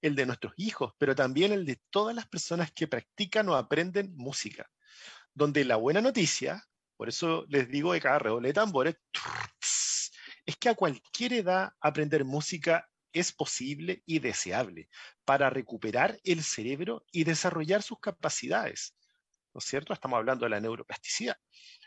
el 0.00 0.14
de 0.14 0.24
nuestros 0.24 0.52
hijos, 0.56 0.92
pero 0.98 1.16
también 1.16 1.50
el 1.50 1.66
de 1.66 1.80
todas 1.90 2.14
las 2.14 2.28
personas 2.28 2.70
que 2.70 2.86
practican 2.86 3.48
o 3.48 3.56
aprenden 3.56 4.14
música. 4.14 4.70
Donde 5.34 5.64
la 5.64 5.74
buena 5.74 6.00
noticia, 6.00 6.62
por 6.96 7.08
eso 7.08 7.44
les 7.48 7.68
digo 7.68 7.92
de 7.92 8.00
cada 8.00 8.20
redoble 8.20 8.50
de 8.50 8.54
tambores, 8.54 8.94
es 10.46 10.56
que 10.58 10.68
a 10.68 10.76
cualquier 10.76 11.32
edad 11.32 11.72
aprender 11.80 12.24
música 12.24 12.88
es 13.14 13.32
posible 13.32 14.02
y 14.04 14.18
deseable 14.18 14.88
para 15.24 15.48
recuperar 15.48 16.20
el 16.24 16.42
cerebro 16.42 17.04
y 17.10 17.24
desarrollar 17.24 17.82
sus 17.82 18.00
capacidades. 18.00 18.94
¿No 19.54 19.60
es 19.60 19.64
cierto? 19.64 19.92
Estamos 19.92 20.18
hablando 20.18 20.44
de 20.44 20.50
la 20.50 20.60
neuroplasticidad. 20.60 21.36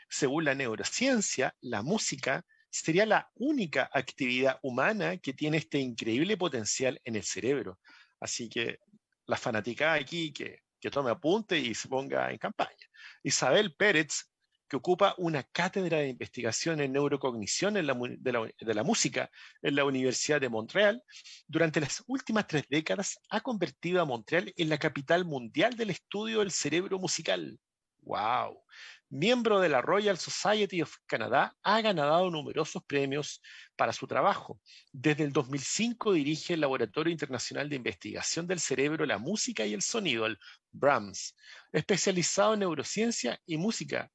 Según 0.09 0.45
la 0.45 0.55
neurociencia, 0.55 1.53
la 1.61 1.83
música 1.83 2.45
sería 2.69 3.05
la 3.05 3.29
única 3.35 3.89
actividad 3.93 4.59
humana 4.63 5.17
que 5.17 5.33
tiene 5.33 5.57
este 5.57 5.79
increíble 5.79 6.37
potencial 6.37 6.99
en 7.03 7.17
el 7.17 7.23
cerebro. 7.23 7.79
Así 8.19 8.49
que 8.49 8.79
la 9.25 9.35
fanática 9.37 9.93
aquí 9.93 10.31
que, 10.31 10.63
que 10.79 10.89
tome 10.89 11.11
apunte 11.11 11.59
y 11.59 11.75
se 11.75 11.89
ponga 11.89 12.31
en 12.31 12.37
campaña. 12.37 12.87
Isabel 13.21 13.75
Pérez 13.75 14.29
que 14.67 14.75
ocupa 14.75 15.15
una 15.17 15.43
cátedra 15.43 15.99
de 15.99 16.09
investigación 16.09 16.81
en 16.81 16.93
neurocognición 16.93 17.73
de, 17.75 17.83
la, 17.83 18.83
música 18.83 19.31
en 19.61 19.75
la 19.75 19.85
Universidad 19.85 20.41
de 20.41 20.49
Montreal, 20.49 21.03
durante 21.47 21.79
las 21.79 22.03
últimas 22.07 22.47
tres 22.47 22.65
décadas 22.69 23.19
ha 23.29 23.41
convertido 23.41 24.01
a 24.01 24.05
Montreal 24.05 24.53
en 24.57 24.69
la 24.69 24.77
capital 24.77 25.25
mundial 25.25 25.75
del 25.75 25.91
estudio 25.91 26.39
del 26.39 26.51
cerebro 26.51 26.99
musical. 26.99 27.57
¡Wow! 28.01 28.63
Miembro 29.09 29.61
de 29.61 29.69
la 29.69 29.81
Royal 29.81 30.17
Society 30.17 30.81
of 30.81 30.93
Canada, 31.05 31.55
ha 31.63 31.81
ganado 31.81 32.29
numerosos 32.29 32.83
premios 32.83 33.41
para 33.77 33.93
su 33.93 34.05
trabajo. 34.05 34.59
Desde 34.91 35.23
el 35.23 35.31
2005 35.31 36.11
dirige 36.11 36.55
el 36.55 36.61
Laboratorio 36.61 37.11
Internacional 37.11 37.69
de 37.69 37.77
Investigación 37.77 38.47
del 38.47 38.59
Cerebro, 38.59 39.05
la 39.05 39.17
Música 39.17 39.65
y 39.65 39.73
el 39.73 39.81
Sonido, 39.81 40.25
el 40.25 40.37
BRAMS, 40.71 41.35
especializado 41.71 42.53
en 42.53 42.59
neurociencia 42.61 43.39
y 43.45 43.57
música 43.57 44.11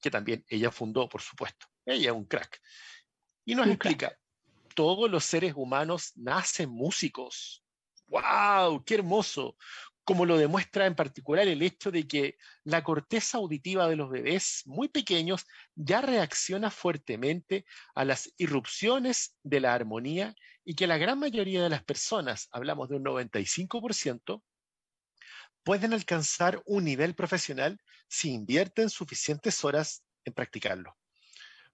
que 0.00 0.10
también 0.10 0.44
ella 0.48 0.70
fundó, 0.70 1.08
por 1.08 1.22
supuesto. 1.22 1.66
Ella 1.84 2.10
es 2.10 2.16
un 2.16 2.24
crack. 2.24 2.60
Y 3.44 3.54
nos 3.54 3.68
explica, 3.68 4.18
todos 4.74 5.10
los 5.10 5.24
seres 5.24 5.54
humanos 5.56 6.12
nacen 6.16 6.68
músicos. 6.70 7.64
¡Wow! 8.08 8.84
¡Qué 8.84 8.94
hermoso! 8.96 9.56
Como 10.04 10.24
lo 10.24 10.36
demuestra 10.36 10.86
en 10.86 10.94
particular 10.94 11.48
el 11.48 11.62
hecho 11.62 11.90
de 11.90 12.06
que 12.06 12.36
la 12.62 12.84
corteza 12.84 13.38
auditiva 13.38 13.88
de 13.88 13.96
los 13.96 14.10
bebés 14.10 14.62
muy 14.66 14.88
pequeños 14.88 15.46
ya 15.74 16.00
reacciona 16.00 16.70
fuertemente 16.70 17.64
a 17.94 18.04
las 18.04 18.32
irrupciones 18.36 19.36
de 19.42 19.60
la 19.60 19.74
armonía 19.74 20.34
y 20.64 20.74
que 20.74 20.86
la 20.86 20.98
gran 20.98 21.18
mayoría 21.18 21.62
de 21.62 21.70
las 21.70 21.82
personas, 21.82 22.48
hablamos 22.52 22.88
de 22.88 22.96
un 22.96 23.04
95%, 23.04 24.42
pueden 25.66 25.92
alcanzar 25.92 26.62
un 26.64 26.84
nivel 26.84 27.16
profesional 27.16 27.76
si 28.08 28.30
invierten 28.30 28.88
suficientes 28.88 29.64
horas 29.64 30.04
en 30.24 30.32
practicarlo. 30.32 30.96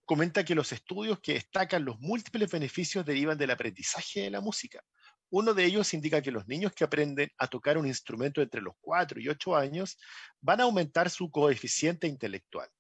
Comenta 0.07 0.47
que 0.47 0.55
los 0.55 0.73
estudios 0.73 1.21
que 1.21 1.35
destacan 1.35 1.85
los 1.85 2.01
múltiples 2.01 2.51
beneficios 2.51 3.05
derivan 3.05 3.37
del 3.37 3.51
aprendizaje 3.51 4.23
de 4.23 4.31
la 4.31 4.41
música. 4.41 4.83
Uno 5.29 5.53
de 5.53 5.67
ellos 5.67 5.93
indica 5.93 6.23
que 6.23 6.31
los 6.31 6.49
niños 6.49 6.73
que 6.73 6.85
aprenden 6.85 7.31
a 7.37 7.49
tocar 7.49 7.77
un 7.77 7.87
instrumento 7.87 8.41
entre 8.41 8.63
los 8.63 8.73
4 8.81 9.21
y 9.21 9.29
8 9.29 9.57
años 9.57 9.99
van 10.41 10.61
a 10.61 10.65
aumentar 10.65 11.11
su 11.11 11.31
coeficiente 11.31 12.07
intelectual. 12.07 12.71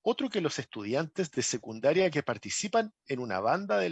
Otro 0.00 0.30
que 0.30 0.40
los 0.40 0.58
estudiantes 0.58 1.30
de 1.32 1.42
secundaria 1.42 2.10
que 2.10 2.22
participan 2.22 2.94
en 3.08 3.18
una 3.18 3.40
banda 3.40 3.76
de 3.78 3.90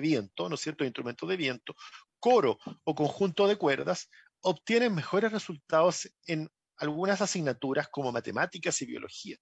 viento, 0.00 0.48
¿no 0.48 0.54
es 0.54 0.60
cierto?, 0.62 0.84
instrumento 0.84 1.26
de 1.26 1.36
viento, 1.36 1.74
coro 2.18 2.58
o 2.84 2.94
conjunto 2.94 3.46
de 3.46 3.56
cuerdas, 3.56 4.08
obtienen 4.42 4.94
mejores 4.94 5.32
resultados 5.32 6.08
en 6.26 6.50
algunas 6.76 7.20
asignaturas 7.20 7.88
como 7.88 8.12
matemáticas 8.12 8.80
y 8.82 8.86
biología. 8.86 9.36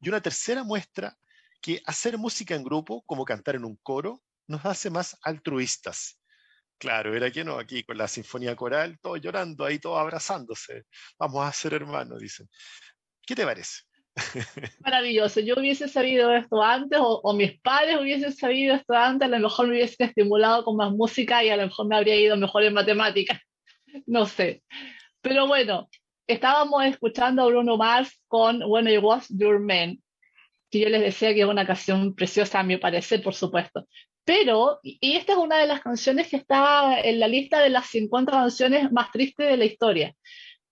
Y 0.00 0.08
una 0.08 0.20
tercera 0.20 0.64
muestra 0.64 1.16
que 1.60 1.80
hacer 1.86 2.18
música 2.18 2.54
en 2.54 2.64
grupo, 2.64 3.02
como 3.06 3.24
cantar 3.24 3.54
en 3.54 3.64
un 3.64 3.76
coro, 3.76 4.22
nos 4.48 4.64
hace 4.66 4.90
más 4.90 5.16
altruistas. 5.22 6.18
Claro, 6.78 7.14
era 7.14 7.30
que 7.30 7.44
no, 7.44 7.58
aquí 7.58 7.84
con 7.84 7.96
la 7.96 8.08
sinfonía 8.08 8.56
coral, 8.56 8.98
todos 9.00 9.20
llorando, 9.20 9.64
ahí 9.64 9.78
todos 9.78 10.00
abrazándose. 10.00 10.84
Vamos 11.16 11.46
a 11.46 11.52
ser 11.52 11.74
hermanos, 11.74 12.18
dicen. 12.20 12.48
¿Qué 13.24 13.36
te 13.36 13.44
parece? 13.44 13.82
Maravilloso. 14.80 15.38
Yo 15.40 15.54
hubiese 15.56 15.88
sabido 15.88 16.34
esto 16.34 16.60
antes, 16.60 16.98
o, 16.98 17.20
o, 17.22 17.32
mis 17.34 17.60
padres 17.60 18.00
hubiesen 18.00 18.32
sabido 18.32 18.74
esto 18.74 18.94
antes, 18.94 19.26
a 19.26 19.30
lo 19.30 19.38
mejor 19.38 19.68
me 19.68 19.74
hubiesen 19.74 20.08
estimulado 20.08 20.64
con 20.64 20.76
más 20.76 20.90
música 20.90 21.44
y 21.44 21.50
a 21.50 21.56
lo 21.56 21.66
mejor 21.66 21.86
me 21.86 21.96
habría 21.96 22.16
ido 22.16 22.36
mejor 22.36 22.64
en 22.64 22.74
matemáticas 22.74 23.38
no 24.06 24.26
sé. 24.26 24.62
Pero 25.20 25.46
bueno, 25.46 25.88
estábamos 26.26 26.84
escuchando 26.84 27.42
a 27.42 27.46
Bruno 27.46 27.76
Mars 27.76 28.20
con 28.26 28.62
When 28.62 28.88
I 28.88 28.98
Was 28.98 29.28
Your 29.28 29.60
Man, 29.60 30.02
que 30.70 30.80
yo 30.80 30.88
les 30.88 31.02
decía 31.02 31.34
que 31.34 31.40
es 31.42 31.46
una 31.46 31.66
canción 31.66 32.14
preciosa 32.14 32.60
a 32.60 32.64
mi 32.64 32.76
parecer, 32.76 33.22
por 33.22 33.34
supuesto. 33.34 33.86
Pero, 34.24 34.78
y 34.82 35.16
esta 35.16 35.32
es 35.32 35.38
una 35.38 35.58
de 35.58 35.66
las 35.66 35.80
canciones 35.80 36.28
que 36.28 36.36
está 36.36 37.00
en 37.00 37.18
la 37.18 37.26
lista 37.28 37.60
de 37.60 37.70
las 37.70 37.86
50 37.88 38.30
canciones 38.30 38.92
más 38.92 39.10
tristes 39.10 39.48
de 39.48 39.56
la 39.56 39.64
historia. 39.64 40.14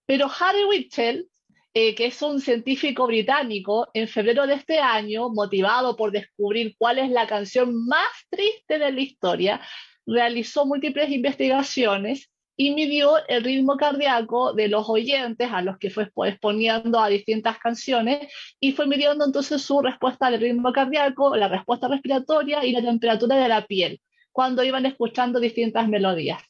Pero 0.07 0.31
Harry 0.39 0.65
Whitchell, 0.65 1.29
eh, 1.75 1.95
que 1.95 2.07
es 2.07 2.23
un 2.23 2.41
científico 2.41 3.07
británico, 3.07 3.89
en 3.93 4.09
febrero 4.09 4.47
de 4.47 4.55
este 4.55 4.79
año, 4.79 5.31
motivado 5.31 5.97
por 5.97 6.13
descubrir 6.13 6.75
cuál 6.79 6.99
es 6.99 7.11
la 7.11 7.27
canción 7.27 7.87
más 7.87 8.09
triste 8.31 8.79
de 8.79 8.93
la 8.93 9.01
historia, 9.01 9.61
realizó 10.07 10.65
múltiples 10.65 11.11
investigaciones 11.11 12.31
y 12.61 12.75
midió 12.75 13.27
el 13.27 13.43
ritmo 13.43 13.79
cardíaco 13.79 14.53
de 14.53 14.69
los 14.69 14.87
oyentes 14.87 15.49
a 15.51 15.63
los 15.63 15.79
que 15.79 15.89
fue 15.89 16.11
exponiendo 16.29 17.01
a 17.01 17.09
distintas 17.09 17.59
canciones 17.59 18.31
y 18.61 18.73
fue 18.73 18.87
midiendo 18.87 19.25
entonces 19.25 19.63
su 19.63 19.81
respuesta 19.81 20.27
al 20.27 20.39
ritmo 20.39 20.71
cardíaco, 20.71 21.35
la 21.37 21.49
respuesta 21.49 21.89
respiratoria 21.89 22.63
y 22.63 22.73
la 22.73 22.83
temperatura 22.83 23.37
de 23.37 23.49
la 23.49 23.67
piel 23.67 23.99
cuando 24.31 24.63
iban 24.63 24.85
escuchando 24.85 25.41
distintas 25.41 25.89
melodías. 25.89 26.43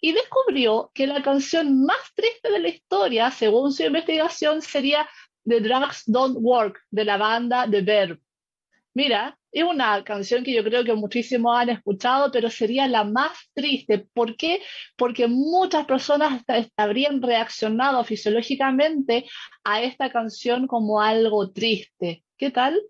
Y 0.00 0.12
descubrió 0.12 0.90
que 0.94 1.06
la 1.06 1.22
canción 1.22 1.84
más 1.84 1.98
triste 2.14 2.50
de 2.50 2.60
la 2.60 2.68
historia, 2.68 3.30
según 3.30 3.70
su 3.74 3.82
investigación, 3.82 4.62
sería 4.62 5.06
The 5.44 5.60
Drugs 5.60 6.04
Don't 6.06 6.38
Work 6.40 6.80
de 6.90 7.04
la 7.04 7.18
banda 7.18 7.68
The 7.70 7.82
Verb. 7.82 8.18
Mira, 8.94 9.38
es 9.52 9.64
una 9.64 10.02
canción 10.04 10.44
que 10.44 10.52
yo 10.52 10.64
creo 10.64 10.84
que 10.84 10.94
muchísimos 10.94 11.56
han 11.56 11.70
escuchado, 11.70 12.30
pero 12.32 12.50
sería 12.50 12.88
la 12.88 13.04
más 13.04 13.32
triste. 13.54 14.06
¿Por 14.12 14.36
qué? 14.36 14.60
Porque 14.96 15.28
muchas 15.28 15.86
personas 15.86 16.42
habrían 16.76 17.22
reaccionado 17.22 18.02
fisiológicamente 18.04 19.26
a 19.64 19.82
esta 19.82 20.10
canción 20.10 20.66
como 20.66 21.00
algo 21.00 21.50
triste. 21.52 22.24
¿Qué 22.36 22.50
tal? 22.50 22.80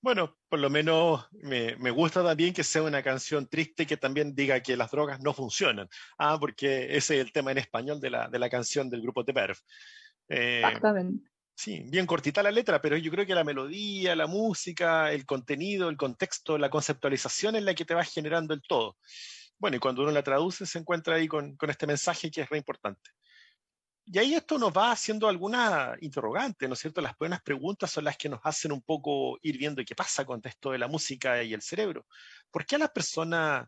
Bueno, 0.00 0.36
por 0.50 0.58
lo 0.58 0.68
menos 0.68 1.26
me, 1.32 1.90
gusta 1.90 2.22
también 2.22 2.52
que 2.52 2.62
sea 2.62 2.82
una 2.82 3.02
canción 3.02 3.48
triste 3.48 3.86
que 3.86 3.96
también 3.96 4.34
diga 4.34 4.60
que 4.60 4.76
las 4.76 4.90
drogas 4.90 5.20
no 5.20 5.32
funcionan. 5.32 5.88
Ah, 6.18 6.36
porque 6.38 6.96
ese 6.96 7.16
es 7.16 7.24
el 7.24 7.32
tema 7.32 7.52
en 7.52 7.58
español 7.58 8.00
de 8.00 8.10
la, 8.10 8.28
de 8.28 8.38
la 8.38 8.50
canción 8.50 8.90
del 8.90 9.00
grupo 9.00 9.24
The 9.24 9.32
Verve. 9.32 9.58
Eh, 10.28 10.62
Exactamente. 10.62 11.33
Sí, 11.56 11.82
bien 11.86 12.06
cortita 12.06 12.42
la 12.42 12.50
letra, 12.50 12.80
pero 12.80 12.96
yo 12.96 13.10
creo 13.12 13.24
que 13.26 13.34
la 13.34 13.44
melodía, 13.44 14.16
la 14.16 14.26
música, 14.26 15.12
el 15.12 15.24
contenido, 15.24 15.88
el 15.88 15.96
contexto, 15.96 16.58
la 16.58 16.68
conceptualización 16.68 17.54
es 17.56 17.62
la 17.62 17.74
que 17.74 17.84
te 17.84 17.94
va 17.94 18.04
generando 18.04 18.54
el 18.54 18.62
todo. 18.62 18.96
Bueno, 19.58 19.76
y 19.76 19.80
cuando 19.80 20.02
uno 20.02 20.10
la 20.10 20.22
traduce 20.22 20.66
se 20.66 20.78
encuentra 20.78 21.14
ahí 21.16 21.28
con, 21.28 21.56
este 21.68 21.86
mensaje 21.86 22.30
que 22.30 22.42
es 22.42 22.48
re 22.48 22.58
importante. 22.58 23.10
Y 24.06 24.18
ahí 24.18 24.34
esto 24.34 24.58
nos 24.58 24.72
va 24.72 24.92
haciendo 24.92 25.28
algunas 25.28 25.96
interrogantes, 26.02 26.68
¿no 26.68 26.74
es 26.74 26.80
cierto? 26.80 27.00
Las 27.00 27.16
buenas 27.16 27.40
preguntas 27.42 27.90
son 27.90 28.04
las 28.04 28.18
que 28.18 28.28
nos 28.28 28.40
hacen 28.44 28.72
un 28.72 28.82
poco 28.82 29.38
ir 29.42 29.56
viendo 29.56 29.82
qué 29.84 29.94
pasa 29.94 30.24
con 30.26 30.40
esto 30.44 30.72
de 30.72 30.78
la 30.78 30.88
música 30.88 31.42
y 31.42 31.54
el 31.54 31.62
cerebro. 31.62 32.06
¿Por 32.50 32.66
qué 32.66 32.76
a 32.76 32.80
las 32.80 32.90
personas 32.90 33.66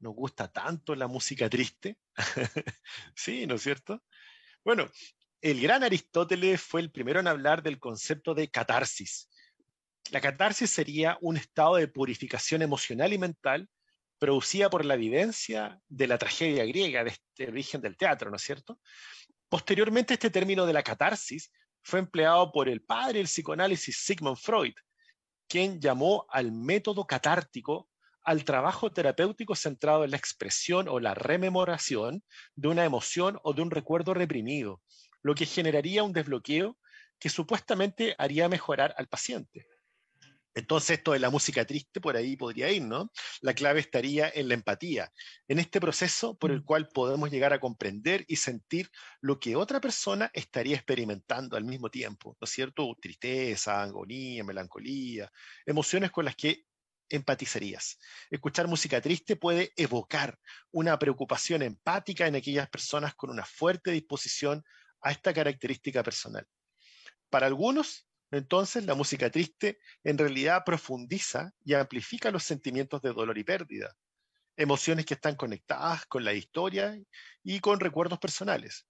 nos 0.00 0.14
gusta 0.14 0.52
tanto 0.52 0.94
la 0.94 1.08
música 1.08 1.48
triste? 1.48 1.98
sí, 3.16 3.46
¿no 3.46 3.56
es 3.56 3.62
cierto? 3.62 4.04
Bueno, 4.64 4.88
el 5.44 5.60
gran 5.60 5.84
Aristóteles 5.84 6.62
fue 6.62 6.80
el 6.80 6.90
primero 6.90 7.20
en 7.20 7.26
hablar 7.26 7.62
del 7.62 7.78
concepto 7.78 8.32
de 8.32 8.48
catarsis. 8.48 9.28
La 10.10 10.22
catarsis 10.22 10.70
sería 10.70 11.18
un 11.20 11.36
estado 11.36 11.76
de 11.76 11.86
purificación 11.86 12.62
emocional 12.62 13.12
y 13.12 13.18
mental 13.18 13.68
producida 14.18 14.70
por 14.70 14.86
la 14.86 14.96
vivencia 14.96 15.78
de 15.86 16.06
la 16.06 16.16
tragedia 16.16 16.64
griega, 16.64 17.04
de 17.04 17.10
este 17.10 17.48
origen 17.48 17.82
del 17.82 17.98
teatro, 17.98 18.30
¿no 18.30 18.36
es 18.36 18.42
cierto? 18.42 18.80
Posteriormente, 19.50 20.14
este 20.14 20.30
término 20.30 20.64
de 20.64 20.72
la 20.72 20.82
catarsis 20.82 21.52
fue 21.82 21.98
empleado 21.98 22.50
por 22.50 22.70
el 22.70 22.80
padre 22.80 23.18
del 23.18 23.26
psicoanálisis 23.26 23.98
Sigmund 23.98 24.38
Freud, 24.38 24.72
quien 25.46 25.78
llamó 25.78 26.24
al 26.30 26.52
método 26.52 27.06
catártico 27.06 27.90
al 28.22 28.44
trabajo 28.44 28.90
terapéutico 28.90 29.54
centrado 29.54 30.04
en 30.04 30.12
la 30.12 30.16
expresión 30.16 30.88
o 30.88 30.98
la 30.98 31.12
rememoración 31.12 32.24
de 32.54 32.68
una 32.68 32.86
emoción 32.86 33.38
o 33.42 33.52
de 33.52 33.60
un 33.60 33.70
recuerdo 33.70 34.14
reprimido, 34.14 34.80
lo 35.24 35.34
que 35.34 35.46
generaría 35.46 36.04
un 36.04 36.12
desbloqueo 36.12 36.78
que 37.18 37.30
supuestamente 37.30 38.14
haría 38.18 38.48
mejorar 38.48 38.94
al 38.98 39.08
paciente. 39.08 39.66
Entonces, 40.54 40.98
esto 40.98 41.12
de 41.12 41.18
la 41.18 41.30
música 41.30 41.64
triste 41.64 42.00
por 42.00 42.16
ahí 42.16 42.36
podría 42.36 42.70
ir, 42.70 42.82
¿no? 42.82 43.10
La 43.40 43.54
clave 43.54 43.80
estaría 43.80 44.30
en 44.32 44.46
la 44.46 44.54
empatía, 44.54 45.12
en 45.48 45.58
este 45.58 45.80
proceso 45.80 46.38
por 46.38 46.52
el 46.52 46.60
mm. 46.60 46.64
cual 46.64 46.88
podemos 46.88 47.30
llegar 47.30 47.52
a 47.52 47.58
comprender 47.58 48.24
y 48.28 48.36
sentir 48.36 48.88
lo 49.20 49.40
que 49.40 49.56
otra 49.56 49.80
persona 49.80 50.30
estaría 50.32 50.76
experimentando 50.76 51.56
al 51.56 51.64
mismo 51.64 51.90
tiempo, 51.90 52.36
¿no 52.40 52.44
es 52.44 52.50
cierto? 52.50 52.96
Tristeza, 53.00 53.82
agonía, 53.82 54.44
melancolía, 54.44 55.32
emociones 55.66 56.12
con 56.12 56.26
las 56.26 56.36
que 56.36 56.66
empatizarías. 57.08 57.98
Escuchar 58.30 58.68
música 58.68 59.00
triste 59.00 59.36
puede 59.36 59.72
evocar 59.76 60.38
una 60.70 60.98
preocupación 60.98 61.62
empática 61.62 62.26
en 62.26 62.36
aquellas 62.36 62.68
personas 62.68 63.14
con 63.14 63.30
una 63.30 63.44
fuerte 63.44 63.90
disposición 63.90 64.64
a 65.04 65.12
esta 65.12 65.32
característica 65.32 66.02
personal. 66.02 66.46
Para 67.30 67.46
algunos, 67.46 68.08
entonces, 68.30 68.84
la 68.84 68.94
música 68.94 69.30
triste 69.30 69.78
en 70.02 70.18
realidad 70.18 70.64
profundiza 70.64 71.52
y 71.64 71.74
amplifica 71.74 72.32
los 72.32 72.42
sentimientos 72.42 73.00
de 73.02 73.12
dolor 73.12 73.38
y 73.38 73.44
pérdida, 73.44 73.94
emociones 74.56 75.06
que 75.06 75.14
están 75.14 75.36
conectadas 75.36 76.06
con 76.06 76.24
la 76.24 76.32
historia 76.32 76.98
y 77.44 77.60
con 77.60 77.78
recuerdos 77.78 78.18
personales. 78.18 78.86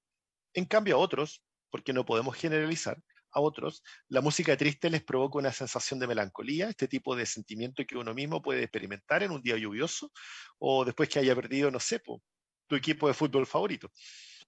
En 0.55 0.65
cambio, 0.65 0.97
a 0.97 0.99
otros, 1.01 1.43
porque 1.69 1.93
no 1.93 2.07
podemos 2.07 2.37
generalizar, 2.37 2.97
a 3.33 3.41
otros, 3.41 3.83
la 4.09 4.21
música 4.21 4.57
triste 4.57 4.89
les 4.89 5.03
provoca 5.03 5.39
una 5.39 5.53
sensación 5.53 5.99
de 5.99 6.07
melancolía, 6.07 6.69
este 6.69 6.87
tipo 6.87 7.17
de 7.17 7.27
sentimiento 7.27 7.85
que 7.85 7.99
uno 7.99 8.15
mismo 8.15 8.41
puede 8.41 8.63
experimentar 8.63 9.25
en 9.25 9.33
un 9.33 9.43
día 9.43 9.57
lluvioso 9.57 10.13
o 10.59 10.85
después 10.85 11.09
que 11.09 11.19
haya 11.19 11.35
perdido, 11.35 11.71
no 11.73 11.81
sé, 11.81 12.01
tu 12.69 12.77
equipo 12.77 13.09
de 13.09 13.15
fútbol 13.15 13.47
favorito. 13.47 13.91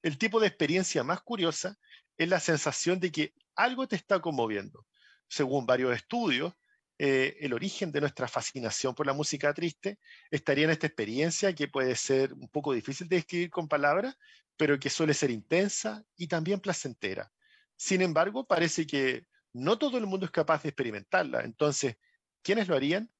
El 0.06 0.18
tipo 0.18 0.38
de 0.38 0.46
experiencia 0.46 1.02
más 1.02 1.20
curiosa 1.20 1.76
es 2.16 2.28
la 2.28 2.38
sensación 2.38 3.00
de 3.00 3.10
que 3.10 3.34
algo 3.56 3.88
te 3.88 3.96
está 3.96 4.20
conmoviendo. 4.20 4.86
Según 5.26 5.66
varios 5.66 5.96
estudios, 5.96 6.54
eh, 6.96 7.36
el 7.40 7.52
origen 7.52 7.90
de 7.90 8.02
nuestra 8.02 8.28
fascinación 8.28 8.94
por 8.94 9.04
la 9.04 9.14
música 9.14 9.52
triste 9.52 9.98
estaría 10.30 10.66
en 10.66 10.70
esta 10.70 10.86
experiencia 10.86 11.52
que 11.56 11.66
puede 11.66 11.96
ser 11.96 12.32
un 12.34 12.48
poco 12.48 12.72
difícil 12.72 13.08
de 13.08 13.16
describir 13.16 13.50
con 13.50 13.66
palabras, 13.66 14.16
pero 14.56 14.78
que 14.78 14.90
suele 14.90 15.12
ser 15.12 15.32
intensa 15.32 16.04
y 16.16 16.28
también 16.28 16.60
placentera. 16.60 17.32
Sin 17.74 18.00
embargo, 18.00 18.46
parece 18.46 18.86
que 18.86 19.26
no 19.54 19.76
todo 19.76 19.98
el 19.98 20.06
mundo 20.06 20.24
es 20.24 20.30
capaz 20.30 20.62
de 20.62 20.68
experimentarla. 20.68 21.40
Entonces, 21.40 21.96
¿quiénes 22.42 22.68
lo 22.68 22.76
harían? 22.76 23.10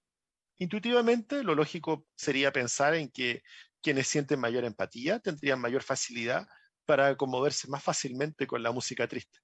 Intuitivamente, 0.58 1.42
lo 1.42 1.56
lógico 1.56 2.06
sería 2.14 2.52
pensar 2.52 2.94
en 2.94 3.10
que 3.10 3.42
quienes 3.82 4.06
sienten 4.06 4.38
mayor 4.38 4.62
empatía 4.64 5.18
tendrían 5.18 5.60
mayor 5.60 5.82
facilidad 5.82 6.46
para 6.86 7.16
conmoverse 7.16 7.68
más 7.68 7.82
fácilmente 7.82 8.46
con 8.46 8.62
la 8.62 8.72
música 8.72 9.06
triste. 9.06 9.38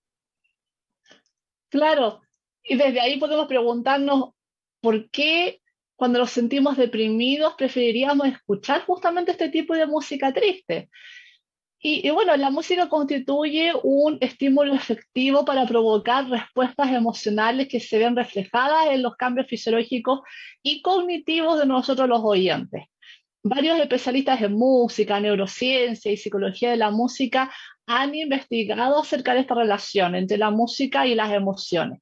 Claro, 1.68 2.20
y 2.62 2.76
desde 2.76 3.00
ahí 3.00 3.18
podemos 3.18 3.46
preguntarnos 3.46 4.30
por 4.80 5.10
qué 5.10 5.60
cuando 5.96 6.18
nos 6.18 6.30
sentimos 6.30 6.76
deprimidos 6.76 7.54
preferiríamos 7.54 8.26
escuchar 8.28 8.84
justamente 8.84 9.32
este 9.32 9.48
tipo 9.48 9.74
de 9.74 9.86
música 9.86 10.32
triste. 10.32 10.88
Y, 11.84 12.08
bueno, 12.10 12.36
la 12.36 12.50
música 12.50 12.88
constituye 12.88 13.72
un 13.82 14.16
estímulo 14.20 14.72
efectivo 14.72 15.44
para 15.44 15.66
provocar 15.66 16.28
respuestas 16.28 16.92
emocionales 16.92 17.66
que 17.66 17.80
se 17.80 17.98
ven 17.98 18.14
reflejadas 18.14 18.86
en 18.92 19.02
los 19.02 19.16
cambios 19.16 19.48
fisiológicos 19.48 20.20
y 20.62 20.80
cognitivos 20.80 21.58
de 21.58 21.66
nosotros 21.66 22.08
los 22.08 22.20
oyentes. 22.22 22.84
Varios 23.44 23.78
especialistas 23.80 24.40
en 24.40 24.52
música, 24.52 25.18
neurociencia 25.18 26.12
y 26.12 26.16
psicología 26.16 26.70
de 26.70 26.76
la 26.76 26.90
música 26.90 27.52
han 27.86 28.14
investigado 28.14 29.00
acerca 29.00 29.34
de 29.34 29.40
esta 29.40 29.54
relación 29.54 30.14
entre 30.14 30.38
la 30.38 30.50
música 30.50 31.06
y 31.06 31.14
las 31.14 31.32
emociones. 31.32 32.00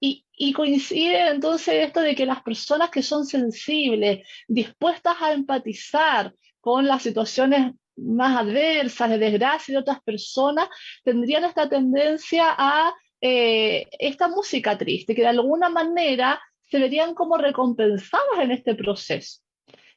Y, 0.00 0.24
y, 0.32 0.52
coincide 0.52 1.28
entonces 1.28 1.86
esto 1.86 2.00
de 2.00 2.14
que 2.14 2.24
las 2.24 2.42
personas 2.42 2.88
que 2.88 3.02
son 3.02 3.26
sensibles, 3.26 4.26
dispuestas 4.46 5.16
a 5.20 5.32
empatizar 5.32 6.32
con 6.60 6.86
las 6.86 7.02
situaciones 7.02 7.74
más 7.96 8.38
adversas, 8.38 9.10
de 9.10 9.18
desgracia 9.18 9.72
de 9.72 9.80
otras 9.80 10.00
personas, 10.02 10.68
tendrían 11.04 11.44
esta 11.44 11.68
tendencia 11.68 12.54
a 12.56 12.94
eh, 13.20 13.86
esta 13.98 14.28
música 14.28 14.78
triste, 14.78 15.14
que 15.14 15.22
de 15.22 15.28
alguna 15.28 15.68
manera 15.68 16.40
se 16.64 16.78
verían 16.78 17.14
como 17.14 17.36
recompensadas 17.36 18.38
en 18.40 18.52
este 18.52 18.74
proceso. 18.74 19.40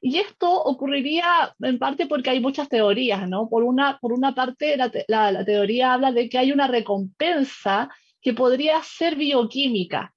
Y 0.03 0.17
esto 0.17 0.51
ocurriría 0.51 1.55
en 1.59 1.77
parte 1.77 2.07
porque 2.07 2.31
hay 2.31 2.39
muchas 2.39 2.67
teorías, 2.67 3.29
¿no? 3.29 3.47
Por 3.47 3.63
una, 3.63 3.99
por 3.99 4.13
una 4.13 4.33
parte, 4.33 4.75
la, 4.75 4.91
la, 5.31 5.45
teoría 5.45 5.93
habla 5.93 6.11
de 6.11 6.27
que 6.27 6.39
hay 6.39 6.51
una 6.51 6.67
recompensa 6.67 7.87
que 8.19 8.33
podría 8.33 8.81
ser 8.81 9.15
bioquímica. 9.15 10.13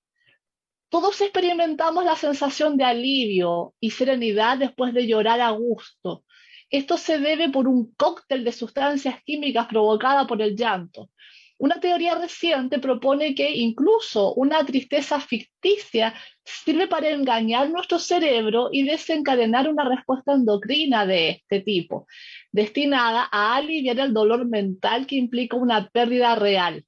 Todos 0.89 1.21
experimentamos 1.21 2.05
la 2.05 2.17
sensación 2.17 2.79
de 2.79 2.85
alivio 2.85 3.75
y 3.79 3.91
serenidad 3.91 4.57
después 4.57 4.95
de 4.95 5.07
llorar 5.07 5.43
a 5.43 5.51
gusto. 5.51 6.25
Esto 6.71 6.97
se 6.97 7.19
debe 7.19 7.51
por 7.51 7.69
un 7.69 7.93
cóctel 7.95 8.43
de 8.43 8.53
sustancias 8.53 9.23
químicas 9.23 9.67
provocada 9.67 10.27
por 10.27 10.41
el 10.41 10.57
llanto. 10.57 11.11
Una 11.57 11.79
teoría 11.79 12.17
reciente 12.17 12.81
propone 12.81 13.35
que 13.35 13.55
incluso 13.55 14.35
una 14.35 14.65
tristeza 14.67 15.21
ficticia 15.21 16.13
sirve 16.45 16.89
para 16.89 17.11
engañar 17.11 17.71
nuestro 17.71 18.01
cerebro 18.01 18.71
y 18.73 18.83
desencadenar 18.83 19.69
una 19.69 19.89
respuesta 19.89 20.33
endocrina 20.33 21.07
de 21.07 21.31
este 21.31 21.61
tipo, 21.61 22.07
destinada 22.51 23.29
a 23.31 23.55
aliviar 23.57 24.01
el 24.01 24.13
dolor 24.13 24.47
mental 24.47 25.07
que 25.07 25.15
implica 25.15 25.57
una 25.57 25.89
pérdida 25.89 26.35
real. 26.35 26.85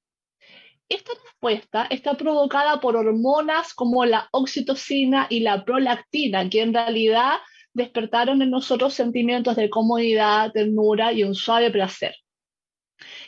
Esta 0.88 1.12
respuesta 1.24 1.86
está 1.88 2.14
provocada 2.16 2.80
por 2.80 2.96
hormonas 2.96 3.72
como 3.72 4.04
la 4.04 4.28
oxitocina 4.32 5.26
y 5.30 5.40
la 5.40 5.64
prolactina, 5.64 6.50
que 6.50 6.62
en 6.62 6.74
realidad 6.74 7.38
despertaron 7.72 8.42
en 8.42 8.50
nosotros 8.50 8.94
sentimientos 8.94 9.54
de 9.54 9.70
comodidad, 9.70 10.50
ternura 10.52 11.12
y 11.12 11.22
un 11.22 11.34
suave 11.34 11.70
placer. 11.70 12.14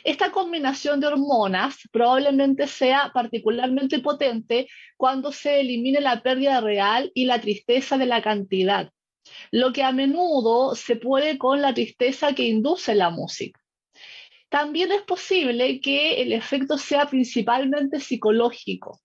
Esta 0.03 0.31
combinación 0.31 0.99
de 0.99 1.07
hormonas 1.07 1.77
probablemente 1.91 2.67
sea 2.67 3.11
particularmente 3.13 3.99
potente 3.99 4.67
cuando 4.97 5.31
se 5.31 5.59
elimine 5.59 6.01
la 6.01 6.21
pérdida 6.21 6.61
real 6.61 7.11
y 7.13 7.25
la 7.25 7.39
tristeza 7.39 7.97
de 7.97 8.05
la 8.05 8.21
cantidad, 8.21 8.91
lo 9.51 9.71
que 9.71 9.83
a 9.83 9.91
menudo 9.91 10.75
se 10.75 10.95
puede 10.95 11.37
con 11.37 11.61
la 11.61 11.73
tristeza 11.73 12.33
que 12.33 12.47
induce 12.47 12.95
la 12.95 13.09
música. 13.09 13.59
También 14.49 14.91
es 14.91 15.03
posible 15.03 15.79
que 15.79 16.21
el 16.21 16.33
efecto 16.33 16.77
sea 16.77 17.05
principalmente 17.05 17.99
psicológico. 17.99 18.99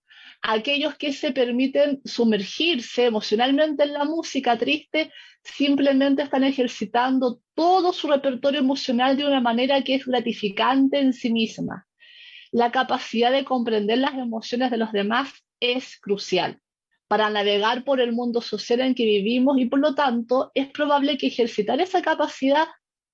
Aquellos 0.47 0.95
que 0.95 1.11
se 1.11 1.31
permiten 1.31 2.01
sumergirse 2.05 3.05
emocionalmente 3.05 3.83
en 3.83 3.93
la 3.93 4.05
música 4.05 4.57
triste 4.57 5.11
simplemente 5.43 6.21
están 6.21 6.43
ejercitando 6.43 7.41
todo 7.55 7.91
su 7.93 8.07
repertorio 8.07 8.59
emocional 8.59 9.17
de 9.17 9.25
una 9.25 9.41
manera 9.41 9.83
que 9.83 9.95
es 9.95 10.05
gratificante 10.05 10.99
en 10.99 11.13
sí 11.13 11.31
misma. 11.31 11.87
La 12.51 12.71
capacidad 12.71 13.31
de 13.31 13.43
comprender 13.43 13.97
las 13.97 14.13
emociones 14.13 14.69
de 14.69 14.77
los 14.77 14.91
demás 14.91 15.33
es 15.59 15.99
crucial 15.99 16.59
para 17.07 17.31
navegar 17.31 17.83
por 17.83 17.99
el 17.99 18.11
mundo 18.11 18.41
social 18.41 18.81
en 18.81 18.93
que 18.93 19.05
vivimos 19.05 19.57
y 19.57 19.65
por 19.65 19.79
lo 19.79 19.95
tanto 19.95 20.51
es 20.53 20.67
probable 20.69 21.17
que 21.17 21.27
ejercitar 21.27 21.81
esa 21.81 22.03
capacidad 22.03 22.67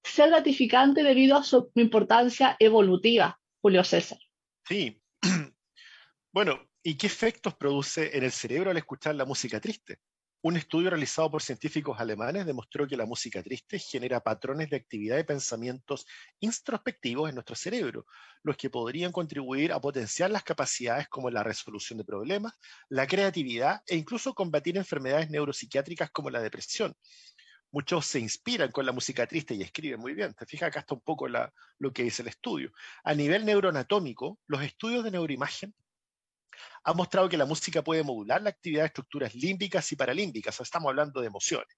sea 0.04 0.28
gratificante 0.28 1.02
debido 1.04 1.38
a 1.38 1.44
su 1.44 1.72
importancia 1.76 2.58
evolutiva, 2.60 3.40
Julio 3.62 3.84
César. 3.86 4.18
Sí, 4.68 5.02
Bueno, 6.34 6.62
¿y 6.84 6.96
qué 6.96 7.08
efectos 7.08 7.56
produce 7.56 8.18
en 8.18 8.24
el 8.24 8.32
cerebro 8.32 8.72
al 8.72 8.78
escuchar 8.78 9.16
la 9.16 9.26
música 9.26 9.60
triste? 9.60 10.00
Un 10.44 10.58
estudio 10.58 10.90
realizado 10.90 11.30
por 11.30 11.44
científicos 11.44 12.00
alemanes 12.00 12.48
demostró 12.48 12.88
que 12.88 12.98
la 12.98 13.06
música 13.06 13.44
triste 13.44 13.78
genera 13.78 14.22
patrones 14.22 14.72
de 14.72 14.78
actividad 14.78 15.20
y 15.20 15.24
pensamientos 15.24 16.08
introspectivos 16.40 17.30
en 17.30 17.36
nuestro 17.36 17.56
cerebro, 17.56 18.08
los 18.42 18.58
que 18.58 18.72
podrían 18.72 19.12
contribuir 19.12 19.72
a 19.72 19.80
potenciar 19.80 20.32
las 20.32 20.42
capacidades 20.42 21.08
como 21.10 21.30
la 21.30 21.44
resolución 21.44 22.00
de 22.00 22.06
problemas, 22.06 22.54
la 22.90 23.06
creatividad 23.06 23.84
e 23.86 23.96
incluso 23.96 24.34
combatir 24.34 24.78
enfermedades 24.78 25.30
neuropsiquiátricas 25.30 26.10
como 26.10 26.32
la 26.32 26.42
depresión. 26.42 26.96
Muchos 27.70 28.08
se 28.08 28.20
inspiran 28.20 28.72
con 28.72 28.88
la 28.88 28.92
música 28.92 29.28
triste 29.28 29.54
y 29.54 29.62
escriben 29.62 30.00
muy 30.00 30.16
bien. 30.16 30.34
Te 30.34 30.48
fijas, 30.48 30.70
acá 30.70 30.80
está 30.80 30.96
un 30.96 31.02
poco 31.02 31.28
lo 31.28 31.94
que 31.94 32.04
dice 32.04 32.24
el 32.24 32.30
estudio. 32.30 32.72
A 33.04 33.14
nivel 33.14 33.46
neuroanatómico, 33.46 34.40
los 34.48 34.64
estudios 34.64 35.04
de 35.04 35.12
neuroimagen 35.12 35.74
ha 36.84 36.94
mostrado 36.94 37.30
que 37.30 37.38
la 37.38 37.46
música 37.46 37.84
puede 37.84 38.04
modular 38.04 38.42
la 38.42 38.50
actividad 38.50 38.84
de 38.84 38.88
estructuras 38.88 39.36
límbicas 39.36 39.92
y 39.92 39.96
paralímbicas, 39.96 40.60
estamos 40.60 40.90
hablando 40.90 41.22
de 41.22 41.28
emociones, 41.28 41.76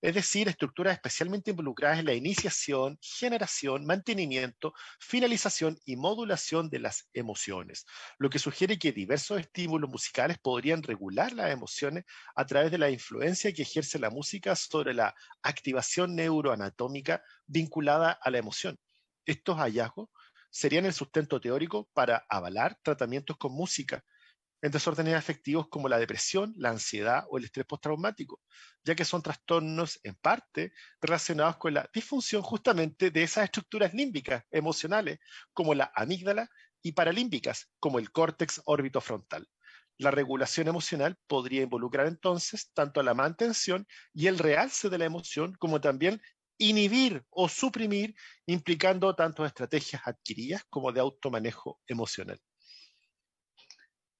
es 0.00 0.14
decir, 0.14 0.48
estructuras 0.48 0.94
especialmente 0.94 1.50
involucradas 1.50 1.98
en 1.98 2.06
la 2.06 2.14
iniciación, 2.14 2.98
generación, 3.00 3.84
mantenimiento, 3.84 4.72
finalización 5.00 5.78
y 5.84 5.96
modulación 5.96 6.70
de 6.70 6.78
las 6.78 7.08
emociones, 7.12 7.84
lo 8.18 8.30
que 8.30 8.38
sugiere 8.38 8.78
que 8.78 8.92
diversos 8.92 9.40
estímulos 9.40 9.90
musicales 9.90 10.38
podrían 10.38 10.82
regular 10.82 11.32
las 11.32 11.50
emociones 11.50 12.04
a 12.36 12.46
través 12.46 12.70
de 12.70 12.78
la 12.78 12.90
influencia 12.90 13.52
que 13.52 13.62
ejerce 13.62 13.98
la 13.98 14.10
música 14.10 14.54
sobre 14.54 14.94
la 14.94 15.14
activación 15.42 16.14
neuroanatómica 16.14 17.22
vinculada 17.46 18.12
a 18.12 18.30
la 18.30 18.38
emoción. 18.38 18.78
Estos 19.26 19.56
hallazgos 19.58 20.08
serían 20.50 20.86
el 20.86 20.94
sustento 20.94 21.40
teórico 21.40 21.88
para 21.92 22.24
avalar 22.28 22.78
tratamientos 22.82 23.36
con 23.36 23.52
música 23.52 24.04
en 24.62 24.70
desórdenes 24.72 25.14
afectivos 25.14 25.68
como 25.68 25.88
la 25.88 25.98
depresión, 25.98 26.54
la 26.56 26.70
ansiedad 26.70 27.24
o 27.30 27.38
el 27.38 27.44
estrés 27.44 27.66
postraumático, 27.66 28.40
ya 28.84 28.94
que 28.94 29.04
son 29.04 29.22
trastornos 29.22 30.00
en 30.02 30.14
parte 30.16 30.72
relacionados 31.00 31.56
con 31.56 31.74
la 31.74 31.88
disfunción 31.92 32.42
justamente 32.42 33.10
de 33.10 33.22
esas 33.22 33.44
estructuras 33.44 33.94
límbicas 33.94 34.44
emocionales, 34.50 35.18
como 35.52 35.74
la 35.74 35.92
amígdala, 35.94 36.48
y 36.82 36.92
paralímbicas, 36.92 37.70
como 37.80 37.98
el 37.98 38.10
córtex 38.12 38.62
órbito-frontal. 38.64 39.48
La 39.98 40.10
regulación 40.10 40.68
emocional 40.68 41.16
podría 41.26 41.62
involucrar 41.62 42.06
entonces 42.06 42.70
tanto 42.72 43.02
la 43.02 43.14
mantención 43.14 43.86
y 44.14 44.28
el 44.28 44.38
realce 44.38 44.88
de 44.88 44.98
la 44.98 45.04
emoción, 45.06 45.54
como 45.58 45.80
también 45.80 46.20
inhibir 46.56 47.24
o 47.30 47.48
suprimir, 47.48 48.14
implicando 48.46 49.14
tanto 49.14 49.44
estrategias 49.44 50.02
adquiridas 50.06 50.64
como 50.70 50.92
de 50.92 51.00
automanejo 51.00 51.80
emocional. 51.86 52.40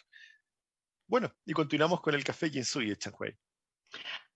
Bueno, 1.07 1.35
y 1.47 1.53
continuamos 1.53 2.01
con 2.01 2.15
el 2.15 2.25
café 2.25 2.51
Kinsui, 2.51 2.97
Chanhuey. 2.97 3.35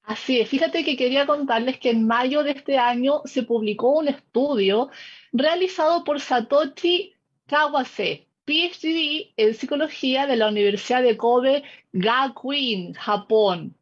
Así 0.05 0.41
es, 0.41 0.49
fíjate 0.49 0.85
que 0.85 0.97
quería 0.97 1.27
contarles 1.27 1.79
que 1.79 1.91
en 1.91 2.07
mayo 2.07 2.43
de 2.43 2.53
este 2.53 2.79
año 2.79 3.23
se 3.25 3.45
publicó 3.45 3.99
un 3.99 4.09
estudio 4.09 4.91
realizado 5.33 6.03
por 6.03 6.21
Satoshi 6.21 7.15
Kawase, 7.47 8.27
PhD 8.45 9.33
en 9.37 9.55
psicología 9.55 10.27
de 10.27 10.37
la 10.37 10.49
Universidad 10.49 11.03
de 11.03 11.17
Kobe 11.17 11.63
Gakuin, 11.93 12.95
Japón. 12.95 13.77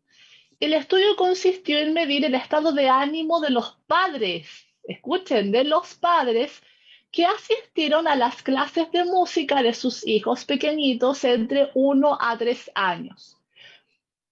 El 0.59 0.75
estudio 0.75 1.17
consistió 1.17 1.79
en 1.79 1.95
medir 1.95 2.25
el 2.25 2.35
estado 2.35 2.73
de 2.73 2.91
ánimo 2.91 3.41
de 3.41 3.51
los 3.51 3.79
padres, 3.87 4.67
escuchen, 4.93 5.53
de 5.53 5.65
los 5.65 5.95
padres 5.95 6.63
que 7.11 7.25
asistieron 7.27 8.07
a 8.07 8.17
las 8.17 8.43
clases 8.43 8.91
de 8.93 9.05
música 9.05 9.63
de 9.63 9.75
sus 9.75 10.07
hijos 10.07 10.45
pequeñitos 10.45 11.25
entre 11.25 11.71
1 11.75 12.19
a 12.21 12.39
3 12.39 12.71
años. 12.75 13.37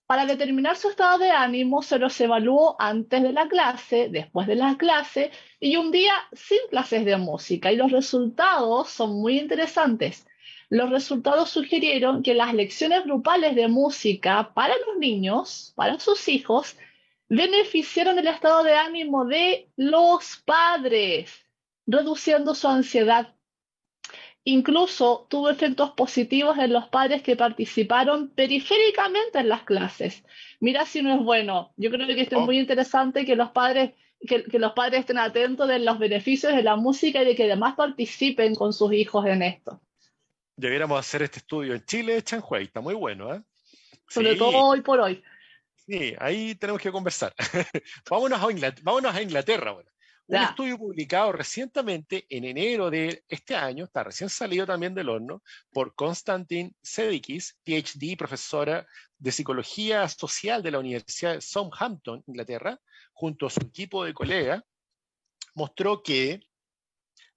Para 0.07 0.25
determinar 0.25 0.77
su 0.77 0.88
estado 0.88 1.18
de 1.18 1.31
ánimo 1.31 1.83
se 1.83 1.99
los 1.99 2.18
evaluó 2.18 2.77
antes 2.79 3.23
de 3.23 3.33
la 3.33 3.47
clase, 3.47 4.09
después 4.09 4.47
de 4.47 4.55
la 4.55 4.79
clase 4.79 5.31
y 5.61 5.77
un 5.77 5.90
día 5.90 6.14
sin 6.33 6.61
clases 6.71 7.05
de 7.05 7.18
música. 7.18 7.71
Y 7.71 7.77
los 7.77 7.92
resultados 7.92 8.88
son 8.88 9.21
muy 9.21 9.38
interesantes. 9.38 10.27
Los 10.71 10.88
resultados 10.88 11.51
sugirieron 11.51 12.23
que 12.23 12.33
las 12.33 12.55
lecciones 12.55 13.05
grupales 13.05 13.55
de 13.55 13.68
música 13.68 14.55
para 14.55 14.75
los 14.87 14.97
niños, 14.97 15.75
para 15.77 15.99
sus 15.99 16.27
hijos, 16.29 16.79
beneficiaron 17.29 18.19
el 18.19 18.27
estado 18.27 18.62
de 18.62 18.75
ánimo 18.75 19.25
de 19.25 19.69
los 19.77 20.43
padres, 20.45 21.45
reduciendo 21.87 22.55
su 22.55 22.69
ansiedad. 22.69 23.35
Incluso 24.45 25.27
tuvo 25.29 25.51
efectos 25.51 25.91
positivos 25.91 26.57
en 26.59 26.73
los 26.73 26.88
padres 26.88 27.23
que 27.23 27.37
participaron 27.37 28.31
periféricamente 28.31 29.41
en 29.41 29.49
las 29.51 29.62
clases. 29.64 30.25
Mira 30.61 30.87
si 30.87 31.03
no 31.03 31.14
es 31.14 31.21
bueno. 31.21 31.73
Yo 31.77 31.91
creo 31.91 32.07
que 32.07 32.21
esto 32.21 32.37
es 32.37 32.43
oh. 32.43 32.47
muy 32.47 32.59
interesante 32.59 33.27
que 33.27 33.37
los 33.37 33.51
padres 33.51 33.93
que, 34.27 34.59
los 34.59 34.73
padres 34.73 35.01
estén 35.01 35.19
atentos 35.19 35.69
de 35.69 35.79
los 35.79 35.99
beneficios 35.99 36.55
de 36.55 36.62
la 36.62 36.77
música 36.77 37.23
y 37.23 37.27
de 37.27 37.37
que 37.37 37.45
además 37.45 37.75
participen 37.77 38.55
con 38.55 38.73
sus 38.73 38.93
hijos 38.93 39.27
en 39.27 39.43
esto. 39.43 39.81
Deberíamos 40.57 40.99
hacer 40.99 41.23
este 41.23 41.38
estudio 41.38 41.75
en 41.75 41.85
Chile, 41.85 42.23
Chanhuay, 42.23 42.64
está 42.64 42.81
muy 42.81 42.95
bueno, 42.95 43.33
¿eh? 43.33 43.43
Sobre 44.09 44.35
todo 44.35 44.57
hoy 44.57 44.81
por 44.81 44.99
hoy. 44.99 45.23
Sí, 45.88 46.14
ahí 46.18 46.55
tenemos 46.55 46.83
que 46.83 46.92
conversar. 46.92 47.35
vámonos, 48.11 48.42
a 48.42 48.51
Inglaterra, 48.53 48.83
vámonos 48.85 49.14
a 49.14 49.22
Inglaterra 49.22 49.70
ahora. 49.70 49.90
Un 50.27 50.37
estudio 50.37 50.77
publicado 50.77 51.33
recientemente 51.33 52.27
en 52.29 52.44
enero 52.44 52.90
de 52.90 53.24
este 53.27 53.57
año, 53.57 53.85
está 53.85 54.05
recién 54.05 54.29
salido 54.29 54.66
también 54.66 54.94
del 54.94 55.09
horno, 55.09 55.42
por 55.72 55.94
Konstantin 55.94 56.77
Sedikis, 56.83 57.57
PhD, 57.64 58.18
profesora 58.18 58.87
de 59.16 59.33
Psicología 59.33 60.07
Social 60.11 60.62
de 60.62 60.72
la 60.72 60.81
Universidad 60.81 61.33
de 61.33 61.40
Southampton, 61.40 62.22
Inglaterra, 62.27 62.79
junto 63.14 63.46
a 63.46 63.51
su 63.51 63.61
equipo 63.61 64.05
de 64.05 64.12
colegas, 64.12 64.62
mostró 65.55 66.03
que 66.03 66.40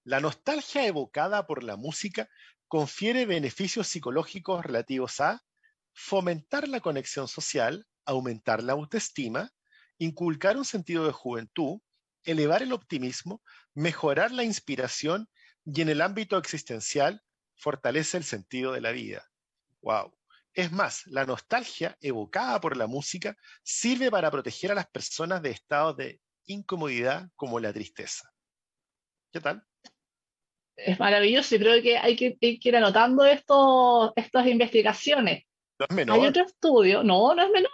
la 0.04 0.20
nostalgia 0.20 0.86
evocada 0.86 1.48
por 1.48 1.64
la 1.64 1.78
música 1.78 2.28
confiere 2.68 3.26
beneficios 3.26 3.88
psicológicos 3.88 4.66
relativos 4.66 5.22
a 5.22 5.42
fomentar 5.94 6.68
la 6.68 6.82
conexión 6.82 7.30
social, 7.30 7.88
aumentar 8.06 8.64
la 8.64 8.74
autoestima, 8.74 9.52
inculcar 9.98 10.58
un 10.58 10.66
sentido 10.66 11.06
de 11.06 11.12
juventud, 11.12 11.80
elevar 12.24 12.64
el 12.64 12.74
optimismo, 12.74 13.42
mejorar 13.74 14.32
la 14.32 14.44
inspiración 14.44 15.30
y 15.66 15.82
en 15.82 15.90
el 15.90 16.02
ámbito 16.02 16.38
existencial 16.38 17.22
fortalece 17.56 18.18
el 18.18 18.24
sentido 18.24 18.74
de 18.74 18.82
la 18.82 18.92
vida. 18.92 19.30
Wow. 19.82 20.18
Es 20.54 20.72
más, 20.72 21.06
la 21.08 21.26
nostalgia 21.26 21.98
evocada 22.02 22.60
por 22.60 22.76
la 22.76 22.88
música 22.88 23.38
sirve 23.64 24.12
para 24.12 24.30
proteger 24.32 24.72
a 24.72 24.76
las 24.76 24.88
personas 24.88 25.42
de 25.42 25.52
estados 25.52 25.96
de 25.98 26.22
incomodidad 26.46 27.30
como 27.36 27.60
la 27.60 27.72
tristeza. 27.72 28.30
¿Qué 29.32 29.40
tal? 29.40 29.66
es 30.86 31.00
maravilloso 31.00 31.56
y 31.56 31.60
creo 31.60 31.82
que 31.82 31.98
hay 31.98 32.16
que, 32.16 32.38
ir 32.42 32.76
anotando 32.76 33.26
esto, 33.26 34.14
estas 34.16 34.48
investigaciones. 34.48 35.46
No 35.80 35.86
es 35.90 35.96
menor. 35.96 36.20
Hay 36.20 36.28
otro 36.28 36.44
estudio, 36.44 37.04
no, 37.04 37.34
no 37.36 37.44
es 37.44 37.50
menor. 37.50 37.72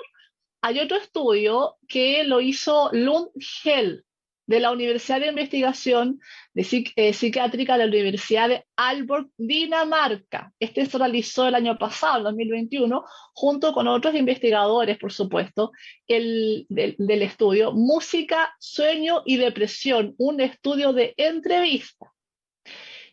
Hay 0.61 0.79
otro 0.79 0.97
estudio 0.97 1.77
que 1.87 2.23
lo 2.23 2.41
hizo 2.41 2.89
Lund 2.91 3.29
Hell 3.63 4.03
de 4.47 4.59
la 4.61 4.71
Universidad 4.71 5.19
de 5.19 5.27
Investigación 5.27 6.19
eh, 6.55 7.13
Psiquiátrica 7.13 7.77
de 7.77 7.85
la 7.85 7.89
Universidad 7.89 8.49
de 8.49 8.65
Aalborg, 8.77 9.29
Dinamarca. 9.37 10.53
Este 10.59 10.85
se 10.85 10.97
realizó 10.97 11.47
el 11.47 11.55
año 11.55 11.77
pasado, 11.77 12.17
en 12.19 12.23
2021, 12.23 13.03
junto 13.33 13.73
con 13.73 13.87
otros 13.87 14.15
investigadores, 14.15 14.97
por 14.97 15.11
supuesto, 15.11 15.71
el, 16.07 16.65
del 16.69 17.21
estudio 17.21 17.73
Música, 17.73 18.55
Sueño 18.59 19.21
y 19.25 19.37
Depresión, 19.37 20.15
un 20.17 20.39
estudio 20.39 20.93
de 20.93 21.13
entrevista. 21.17 22.13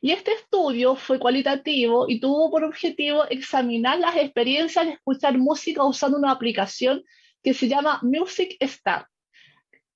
Y 0.01 0.13
este 0.13 0.33
estudio 0.33 0.97
fue 0.97 1.19
cualitativo 1.19 2.07
y 2.09 2.21
tuvo 2.21 2.51
por 2.51 2.63
objetivo 2.63 3.25
examinar 3.25 3.99
las 3.99 4.17
experiencias 4.17 4.87
de 4.87 4.93
escuchar 4.93 5.37
música 5.39 5.83
usando 5.83 6.19
una 6.19 6.31
aplicación 6.31 7.03
que 7.45 7.55
se 7.55 7.69
llama 7.69 8.01
Music 8.03 8.57
Star. 8.59 9.07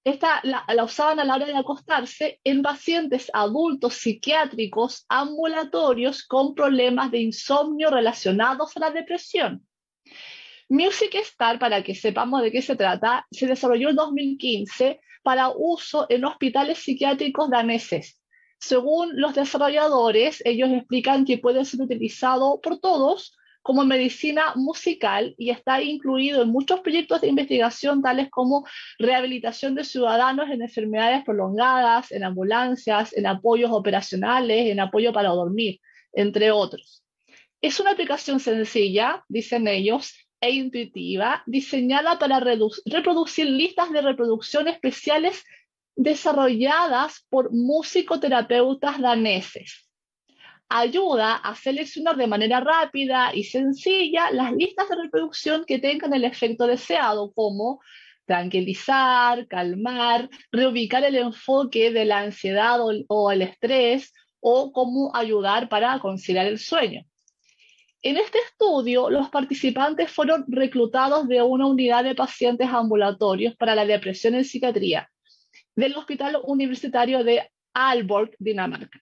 Esta 0.04 0.40
la, 0.44 0.64
usaban 0.84 1.18
a 1.18 1.24
la 1.24 1.34
hora 1.34 1.46
de 1.46 1.56
acostarse 1.56 2.40
en 2.44 2.62
pacientes 2.62 3.30
adultos 3.32 3.94
psiquiátricos 3.94 5.06
ambulatorios 5.08 6.24
con 6.24 6.54
problemas 6.54 7.10
de 7.10 7.20
insomnio 7.20 7.90
relacionados 7.90 8.76
a 8.76 8.80
la 8.80 8.90
depresión. 8.90 9.66
Music 10.68 11.14
Star, 11.14 11.58
para 11.58 11.82
que 11.82 11.94
sepamos 11.94 12.42
de 12.42 12.52
qué 12.52 12.60
se 12.60 12.76
trata, 12.76 13.26
se 13.30 13.46
desarrolló 13.46 13.88
en 13.88 13.96
2015 13.96 15.00
para 15.22 15.48
uso 15.48 16.06
en 16.10 16.26
hospitales 16.26 16.78
psiquiátricos 16.78 17.48
daneses. 17.48 18.20
Según 18.60 19.18
los 19.18 19.34
desarrolladores, 19.34 20.42
ellos 20.44 20.68
explican 20.70 21.24
que 21.24 21.38
puede 21.38 21.64
ser 21.64 21.80
utilizado 21.80 22.60
por 22.60 22.78
todos 22.78 23.37
como 23.68 23.84
medicina 23.84 24.54
musical 24.54 25.34
y 25.36 25.50
está 25.50 25.82
incluido 25.82 26.40
en 26.40 26.48
muchos 26.48 26.80
proyectos 26.80 27.20
de 27.20 27.28
investigación 27.28 28.00
tales 28.00 28.30
como 28.30 28.66
rehabilitación 28.98 29.74
de 29.74 29.84
ciudadanos 29.84 30.48
en 30.48 30.62
enfermedades 30.62 31.22
prolongadas, 31.22 32.10
en 32.10 32.24
ambulancias, 32.24 33.14
en 33.14 33.26
apoyos 33.26 33.70
operacionales, 33.70 34.70
en 34.70 34.80
apoyo 34.80 35.12
para 35.12 35.28
dormir, 35.28 35.80
entre 36.14 36.50
otros. 36.50 37.04
Es 37.60 37.78
una 37.78 37.90
aplicación 37.90 38.40
sencilla, 38.40 39.22
dicen 39.28 39.68
ellos, 39.68 40.14
e 40.40 40.50
intuitiva, 40.50 41.42
diseñada 41.44 42.18
para 42.18 42.40
reproducir 42.40 43.50
listas 43.50 43.92
de 43.92 44.00
reproducción 44.00 44.66
especiales 44.68 45.44
desarrolladas 45.94 47.26
por 47.28 47.52
musicoterapeutas 47.52 48.98
daneses 48.98 49.87
ayuda 50.68 51.36
a 51.36 51.54
seleccionar 51.54 52.16
de 52.16 52.26
manera 52.26 52.60
rápida 52.60 53.34
y 53.34 53.44
sencilla 53.44 54.30
las 54.30 54.52
listas 54.52 54.88
de 54.88 54.96
reproducción 54.96 55.64
que 55.64 55.78
tengan 55.78 56.12
el 56.12 56.24
efecto 56.24 56.66
deseado, 56.66 57.32
como 57.32 57.80
tranquilizar, 58.26 59.46
calmar, 59.48 60.28
reubicar 60.52 61.02
el 61.04 61.16
enfoque 61.16 61.90
de 61.90 62.04
la 62.04 62.20
ansiedad 62.20 62.78
o, 63.08 63.32
el 63.32 63.42
estrés, 63.42 64.12
o 64.40 64.70
cómo 64.72 65.10
ayudar 65.16 65.68
para 65.68 65.98
conciliar 65.98 66.46
el 66.46 66.58
sueño. 66.58 67.04
En 68.02 68.16
este 68.16 68.38
estudio, 68.38 69.10
los 69.10 69.28
participantes 69.30 70.12
fueron 70.12 70.44
reclutados 70.46 71.26
de 71.26 71.42
una 71.42 71.66
unidad 71.66 72.04
de 72.04 72.14
pacientes 72.14 72.68
ambulatorios 72.68 73.56
para 73.56 73.74
la 73.74 73.84
depresión 73.84 74.34
en 74.34 74.44
psiquiatría 74.44 75.10
del 75.74 75.96
Hospital 75.96 76.38
Universitario 76.44 77.24
de 77.24 77.50
Aalborg, 77.72 78.36
Dinamarca. 78.38 79.00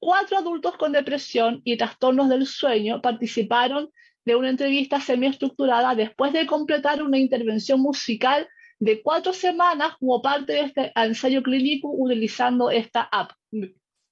Cuatro 0.00 0.38
adultos 0.38 0.78
con 0.78 0.92
depresión 0.92 1.60
y 1.62 1.76
trastornos 1.76 2.30
del 2.30 2.46
sueño 2.46 3.02
participaron 3.02 3.90
de 4.24 4.34
una 4.34 4.48
entrevista 4.48 4.98
semiestructurada 4.98 5.94
después 5.94 6.32
de 6.32 6.46
completar 6.46 7.02
una 7.02 7.18
intervención 7.18 7.80
musical 7.80 8.48
de 8.78 9.02
cuatro 9.02 9.34
semanas 9.34 9.96
como 9.98 10.22
parte 10.22 10.54
de 10.54 10.60
este 10.62 10.92
ensayo 10.96 11.42
clínico 11.42 11.90
utilizando 11.92 12.70
esta 12.70 13.02
app, 13.02 13.32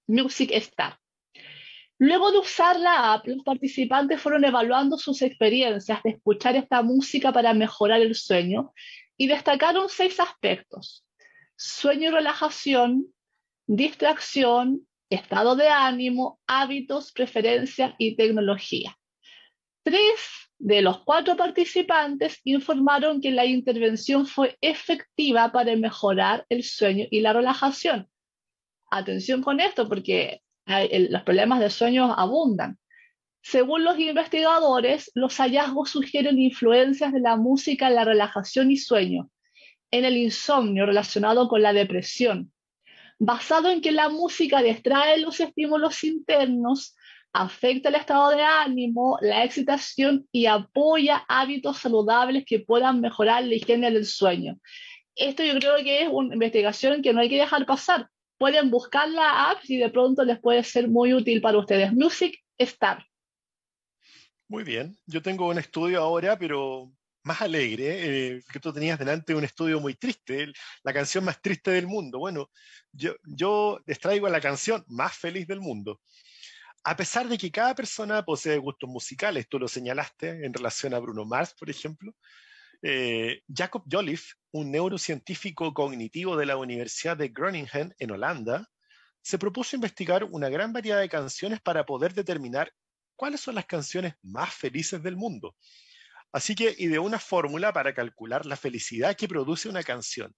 Music 0.06 0.50
Star. 0.52 0.98
Luego 1.96 2.32
de 2.32 2.38
usar 2.38 2.78
la 2.78 3.14
app, 3.14 3.26
los 3.26 3.42
participantes 3.42 4.20
fueron 4.20 4.44
evaluando 4.44 4.98
sus 4.98 5.22
experiencias 5.22 6.02
de 6.02 6.10
escuchar 6.10 6.54
esta 6.54 6.82
música 6.82 7.32
para 7.32 7.54
mejorar 7.54 8.02
el 8.02 8.14
sueño 8.14 8.72
y 9.16 9.26
destacaron 9.26 9.88
seis 9.88 10.20
aspectos. 10.20 11.04
Sueño 11.56 12.10
y 12.10 12.12
relajación, 12.12 13.06
distracción, 13.66 14.87
estado 15.10 15.56
de 15.56 15.68
ánimo, 15.68 16.40
hábitos, 16.46 17.12
preferencias 17.12 17.94
y 17.98 18.16
tecnología. 18.16 18.96
Tres 19.82 20.48
de 20.58 20.82
los 20.82 21.04
cuatro 21.04 21.36
participantes 21.36 22.40
informaron 22.44 23.20
que 23.20 23.30
la 23.30 23.46
intervención 23.46 24.26
fue 24.26 24.56
efectiva 24.60 25.52
para 25.52 25.74
mejorar 25.76 26.44
el 26.48 26.64
sueño 26.64 27.06
y 27.10 27.20
la 27.20 27.32
relajación. 27.32 28.08
Atención 28.90 29.42
con 29.42 29.60
esto 29.60 29.88
porque 29.88 30.42
los 30.66 31.22
problemas 31.22 31.60
de 31.60 31.70
sueño 31.70 32.12
abundan. 32.12 32.78
Según 33.40 33.84
los 33.84 33.98
investigadores, 33.98 35.10
los 35.14 35.36
hallazgos 35.38 35.90
sugieren 35.90 36.38
influencias 36.38 37.12
de 37.12 37.20
la 37.20 37.36
música 37.36 37.86
en 37.88 37.94
la 37.94 38.04
relajación 38.04 38.70
y 38.70 38.76
sueño, 38.76 39.30
en 39.90 40.04
el 40.04 40.16
insomnio 40.16 40.84
relacionado 40.84 41.48
con 41.48 41.62
la 41.62 41.72
depresión, 41.72 42.52
basado 43.18 43.70
en 43.70 43.80
que 43.80 43.92
la 43.92 44.08
música 44.08 44.62
distrae 44.62 45.18
los 45.18 45.40
estímulos 45.40 46.04
internos, 46.04 46.96
afecta 47.32 47.88
el 47.88 47.96
estado 47.96 48.30
de 48.30 48.42
ánimo, 48.42 49.18
la 49.20 49.44
excitación 49.44 50.26
y 50.32 50.46
apoya 50.46 51.24
hábitos 51.28 51.78
saludables 51.78 52.44
que 52.46 52.60
puedan 52.60 53.00
mejorar 53.00 53.44
la 53.44 53.54
higiene 53.54 53.90
del 53.90 54.06
sueño. 54.06 54.58
Esto 55.14 55.42
yo 55.42 55.54
creo 55.54 55.76
que 55.76 56.02
es 56.02 56.08
una 56.10 56.34
investigación 56.34 57.02
que 57.02 57.12
no 57.12 57.20
hay 57.20 57.28
que 57.28 57.38
dejar 57.40 57.66
pasar. 57.66 58.08
Pueden 58.38 58.70
buscar 58.70 59.08
la 59.08 59.50
app 59.50 59.58
y 59.64 59.78
de 59.78 59.90
pronto 59.90 60.24
les 60.24 60.38
puede 60.38 60.62
ser 60.62 60.88
muy 60.88 61.12
útil 61.12 61.40
para 61.40 61.58
ustedes. 61.58 61.92
Music 61.92 62.38
Star. 62.56 63.04
Muy 64.46 64.62
bien, 64.64 64.96
yo 65.06 65.20
tengo 65.20 65.48
un 65.48 65.58
estudio 65.58 66.00
ahora, 66.00 66.38
pero 66.38 66.90
más 67.28 67.42
alegre, 67.42 68.36
eh, 68.36 68.42
que 68.52 68.58
tú 68.58 68.72
tenías 68.72 68.98
delante 68.98 69.34
un 69.34 69.44
estudio 69.44 69.80
muy 69.80 69.94
triste, 69.94 70.48
la 70.82 70.92
canción 70.92 71.24
más 71.24 71.40
triste 71.40 71.70
del 71.70 71.86
mundo. 71.86 72.18
Bueno, 72.18 72.50
yo, 72.92 73.14
yo 73.24 73.80
les 73.86 74.00
traigo 74.00 74.28
la 74.28 74.40
canción 74.40 74.84
más 74.88 75.16
feliz 75.16 75.46
del 75.46 75.60
mundo. 75.60 76.00
A 76.84 76.96
pesar 76.96 77.28
de 77.28 77.38
que 77.38 77.50
cada 77.50 77.74
persona 77.74 78.24
posee 78.24 78.58
gustos 78.58 78.88
musicales, 78.88 79.48
tú 79.48 79.58
lo 79.58 79.68
señalaste 79.68 80.44
en 80.44 80.54
relación 80.54 80.94
a 80.94 80.98
Bruno 80.98 81.24
Mars, 81.24 81.54
por 81.58 81.68
ejemplo, 81.68 82.14
eh, 82.82 83.42
Jacob 83.52 83.84
Jolliffe, 83.90 84.34
un 84.52 84.70
neurocientífico 84.70 85.74
cognitivo 85.74 86.36
de 86.36 86.46
la 86.46 86.56
Universidad 86.56 87.16
de 87.16 87.28
Groningen 87.28 87.94
en 87.98 88.10
Holanda, 88.10 88.68
se 89.20 89.38
propuso 89.38 89.76
investigar 89.76 90.24
una 90.24 90.48
gran 90.48 90.72
variedad 90.72 91.00
de 91.00 91.08
canciones 91.08 91.60
para 91.60 91.84
poder 91.84 92.14
determinar 92.14 92.72
cuáles 93.16 93.40
son 93.40 93.56
las 93.56 93.66
canciones 93.66 94.14
más 94.22 94.54
felices 94.54 95.02
del 95.02 95.16
mundo. 95.16 95.56
Así 96.32 96.54
que 96.54 96.74
ideó 96.78 97.02
una 97.02 97.18
fórmula 97.18 97.72
para 97.72 97.94
calcular 97.94 98.44
la 98.46 98.56
felicidad 98.56 99.16
que 99.16 99.28
produce 99.28 99.68
una 99.68 99.82
canción. 99.82 100.34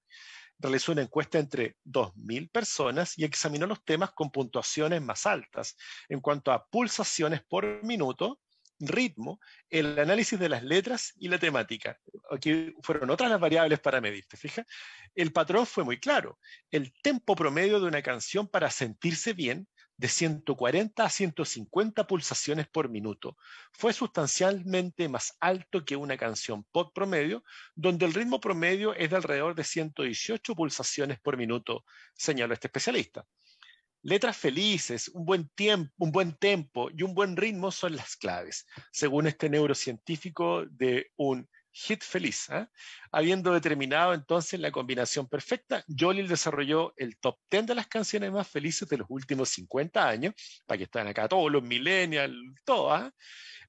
Realizó 0.58 0.92
una 0.92 1.02
encuesta 1.02 1.38
entre 1.38 1.76
2.000 1.84 2.50
personas 2.50 3.18
y 3.18 3.24
examinó 3.24 3.66
los 3.66 3.84
temas 3.84 4.12
con 4.12 4.30
puntuaciones 4.30 5.02
más 5.02 5.26
altas 5.26 5.76
en 6.08 6.20
cuanto 6.20 6.52
a 6.52 6.66
pulsaciones 6.66 7.42
por 7.42 7.82
minuto, 7.82 8.40
ritmo, 8.78 9.40
el 9.68 9.98
análisis 9.98 10.38
de 10.38 10.48
las 10.48 10.62
letras 10.62 11.12
y 11.18 11.28
la 11.28 11.38
temática. 11.38 11.98
Aquí 12.30 12.74
fueron 12.82 13.10
otras 13.10 13.30
las 13.30 13.40
variables 13.40 13.80
para 13.80 14.00
medir, 14.00 14.26
¿te 14.26 14.36
fijas? 14.36 14.66
El 15.14 15.32
patrón 15.32 15.66
fue 15.66 15.84
muy 15.84 15.98
claro. 15.98 16.38
El 16.70 16.92
tempo 17.02 17.34
promedio 17.34 17.80
de 17.80 17.86
una 17.86 18.02
canción 18.02 18.48
para 18.48 18.70
sentirse 18.70 19.32
bien 19.32 19.68
de 20.00 20.08
140 20.08 21.04
a 21.04 21.10
150 21.10 22.06
pulsaciones 22.06 22.66
por 22.66 22.88
minuto. 22.88 23.36
Fue 23.70 23.92
sustancialmente 23.92 25.10
más 25.10 25.36
alto 25.40 25.84
que 25.84 25.94
una 25.94 26.16
canción 26.16 26.64
pop 26.72 26.90
promedio, 26.94 27.44
donde 27.74 28.06
el 28.06 28.14
ritmo 28.14 28.40
promedio 28.40 28.94
es 28.94 29.10
de 29.10 29.16
alrededor 29.16 29.54
de 29.54 29.62
118 29.62 30.54
pulsaciones 30.54 31.20
por 31.20 31.36
minuto, 31.36 31.84
señaló 32.14 32.54
este 32.54 32.68
especialista. 32.68 33.26
Letras 34.00 34.38
felices, 34.38 35.08
un 35.08 35.26
buen 35.26 35.50
tiempo, 35.50 35.92
un 35.98 36.12
buen 36.12 36.34
tempo 36.34 36.88
y 36.96 37.02
un 37.02 37.12
buen 37.12 37.36
ritmo 37.36 37.70
son 37.70 37.94
las 37.94 38.16
claves, 38.16 38.66
según 38.90 39.26
este 39.26 39.50
neurocientífico 39.50 40.64
de 40.64 41.10
un 41.16 41.46
hit 41.72 42.02
feliz. 42.02 42.48
¿eh? 42.50 42.66
Habiendo 43.12 43.52
determinado 43.52 44.14
entonces 44.14 44.58
la 44.60 44.70
combinación 44.70 45.28
perfecta, 45.28 45.84
Jolil 45.88 46.28
desarrolló 46.28 46.92
el 46.96 47.18
top 47.18 47.38
10 47.50 47.66
de 47.66 47.74
las 47.74 47.86
canciones 47.86 48.32
más 48.32 48.48
felices 48.48 48.88
de 48.88 48.98
los 48.98 49.06
últimos 49.10 49.48
50 49.50 50.06
años, 50.06 50.34
para 50.66 50.78
que 50.78 50.84
estén 50.84 51.06
acá 51.06 51.28
todos 51.28 51.50
los 51.50 51.62
millennials, 51.62 52.34
todas, 52.64 53.08
¿eh? 53.08 53.12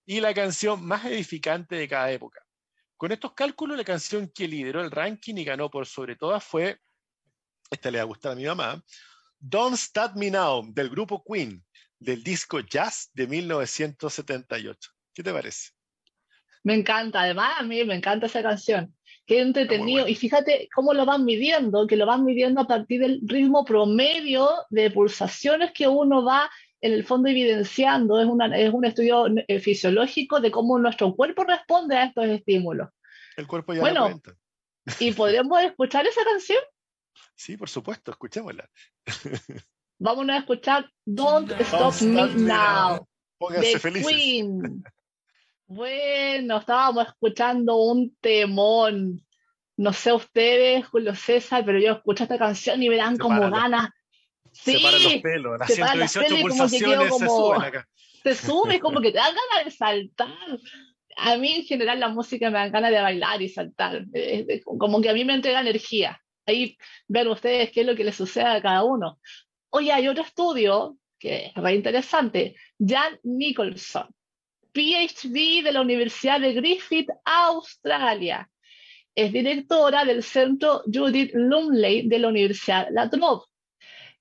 y 0.06 0.20
la 0.20 0.34
canción 0.34 0.86
más 0.86 1.06
edificante 1.06 1.76
de 1.76 1.88
cada 1.88 2.12
época. 2.12 2.42
Con 2.98 3.12
estos 3.12 3.34
cálculos, 3.34 3.78
la 3.78 3.84
canción 3.84 4.32
que 4.34 4.48
lideró 4.48 4.82
el 4.82 4.92
ranking 4.92 5.36
y 5.36 5.44
ganó 5.44 5.70
por 5.70 5.88
sobre 5.88 6.16
todas 6.16 6.44
fue, 6.44 6.80
esta 7.70 7.90
le 7.90 7.98
va 7.98 8.04
a 8.04 8.06
gustar 8.06 8.34
a 8.34 8.36
mi 8.36 8.46
mamá, 8.46 8.84
Don't 9.40 9.76
Stop 9.76 10.16
Me 10.16 10.30
Now, 10.30 10.72
del 10.72 10.90
grupo 10.90 11.24
Queen, 11.24 11.66
del 11.98 12.24
disco 12.24 12.60
Jazz 12.60 13.10
de 13.14 13.26
1978. 13.26 14.92
¿Qué 15.14 15.24
te 15.24 15.34
parece? 15.34 15.72
Me 16.64 16.76
encanta, 16.76 17.22
además 17.22 17.54
a 17.60 17.64
mí 17.64 17.84
me 17.84 17.96
encanta 17.96 18.28
esa 18.28 18.42
canción. 18.42 18.96
Qué 19.26 19.40
entretenido. 19.40 20.08
Y 20.08 20.16
fíjate 20.16 20.68
cómo 20.74 20.94
lo 20.94 21.06
van 21.06 21.26
midiendo, 21.26 21.88
que 21.88 21.96
lo 21.96 22.06
van 22.06 22.26
midiendo 22.26 22.62
a 22.62 22.68
partir 22.68 23.02
del 23.02 23.22
ritmo 23.24 23.64
promedio 23.64 24.50
de 24.70 24.92
pulsaciones 24.92 25.72
que 25.72 25.88
uno 25.88 26.24
va 26.24 26.50
en 26.82 26.94
el 26.94 27.06
fondo 27.06 27.30
evidenciando. 27.30 28.20
Es, 28.20 28.28
una, 28.28 28.56
es 28.58 28.74
un 28.74 28.86
estudio 28.86 29.28
eh, 29.48 29.60
fisiológico 29.60 30.40
de 30.40 30.52
cómo 30.52 30.78
nuestro 30.80 31.16
cuerpo 31.16 31.44
responde 31.44 31.96
a 31.96 32.06
estos 32.06 32.26
estímulos. 32.26 32.90
El 33.38 33.48
cuerpo 33.48 33.74
ya 33.74 33.82
bueno, 33.82 34.10
lo 34.10 34.22
¿Y 35.00 35.14
podríamos 35.14 35.62
escuchar 35.64 36.06
esa 36.06 36.24
canción? 36.24 36.60
Sí, 37.36 37.58
por 37.58 37.70
supuesto, 37.70 38.12
escuchémosla. 38.12 38.70
Vámonos 40.00 40.36
a 40.36 40.40
escuchar 40.40 40.92
Don't, 41.06 41.52
Stop, 41.62 42.02
Me 42.02 42.28
Now. 42.36 43.08
Pónganse 43.38 43.80
felices. 43.80 44.08
Queen. 44.12 44.84
Bueno, 45.74 46.58
estábamos 46.58 47.08
escuchando 47.08 47.78
un 47.78 48.14
temón. 48.20 49.26
No 49.78 49.94
sé 49.94 50.12
ustedes, 50.12 50.86
Julio 50.86 51.16
César, 51.16 51.64
pero 51.66 51.80
yo 51.80 51.94
escucho 51.94 52.24
esta 52.24 52.38
canción 52.38 52.84
y 52.84 52.90
me 52.90 52.98
dan 52.98 53.18
como 53.18 53.50
ganas. 53.50 53.90
Sí, 54.52 54.74
se 54.74 54.80
paran 54.82 55.04
los 55.04 55.16
pelos, 55.22 55.60
las 55.60 55.72
118 55.72 56.42
pulsaciones 56.42 57.10
como, 57.10 57.20
se 57.20 57.26
suben 57.26 57.62
acá. 57.62 57.88
Se 58.22 58.36
sube, 58.36 58.80
como 58.82 59.00
que 59.00 59.14
te 59.14 59.18
dan 59.20 59.34
ganas 59.34 59.64
de 59.64 59.72
saltar. 59.72 60.36
A 61.16 61.38
mí 61.38 61.54
en 61.54 61.64
general 61.64 62.02
la 62.02 62.10
música 62.10 62.50
me 62.50 62.60
dan 62.60 62.72
ganas 62.74 62.92
de 62.92 63.00
bailar 63.00 63.42
y 63.42 63.48
saltar. 63.48 64.04
Como 64.78 65.02
que 65.02 65.10
a 65.10 65.14
mí 65.14 65.24
me 65.24 65.36
entrega 65.36 65.62
energía. 65.62 66.22
Ahí 66.46 66.78
ven 67.08 67.30
ustedes 67.30 67.72
qué 67.72 67.80
es 67.80 67.88
lo 67.88 67.96
que 67.96 68.04
les 68.04 68.18
sucede 68.18 68.44
a 68.44 68.62
cada 68.62 68.84
uno. 68.84 69.22
Oye, 69.70 69.94
hay 69.94 70.10
otro 70.10 70.24
estudio 70.24 70.98
que 71.18 71.46
es 71.46 71.54
re 71.54 71.76
interesante. 71.76 72.58
Jan 72.78 73.18
Nicholson 73.24 74.14
PhD 74.74 75.64
de 75.64 75.72
la 75.72 75.82
Universidad 75.82 76.40
de 76.40 76.54
Griffith, 76.54 77.10
Australia. 77.26 78.50
Es 79.14 79.34
directora 79.34 80.06
del 80.06 80.24
Centro 80.24 80.84
Judith 80.86 81.32
Lumley 81.34 82.08
de 82.08 82.20
la 82.20 82.30
Universidad 82.30 82.88
La 82.92 83.10
Trobe, 83.10 83.44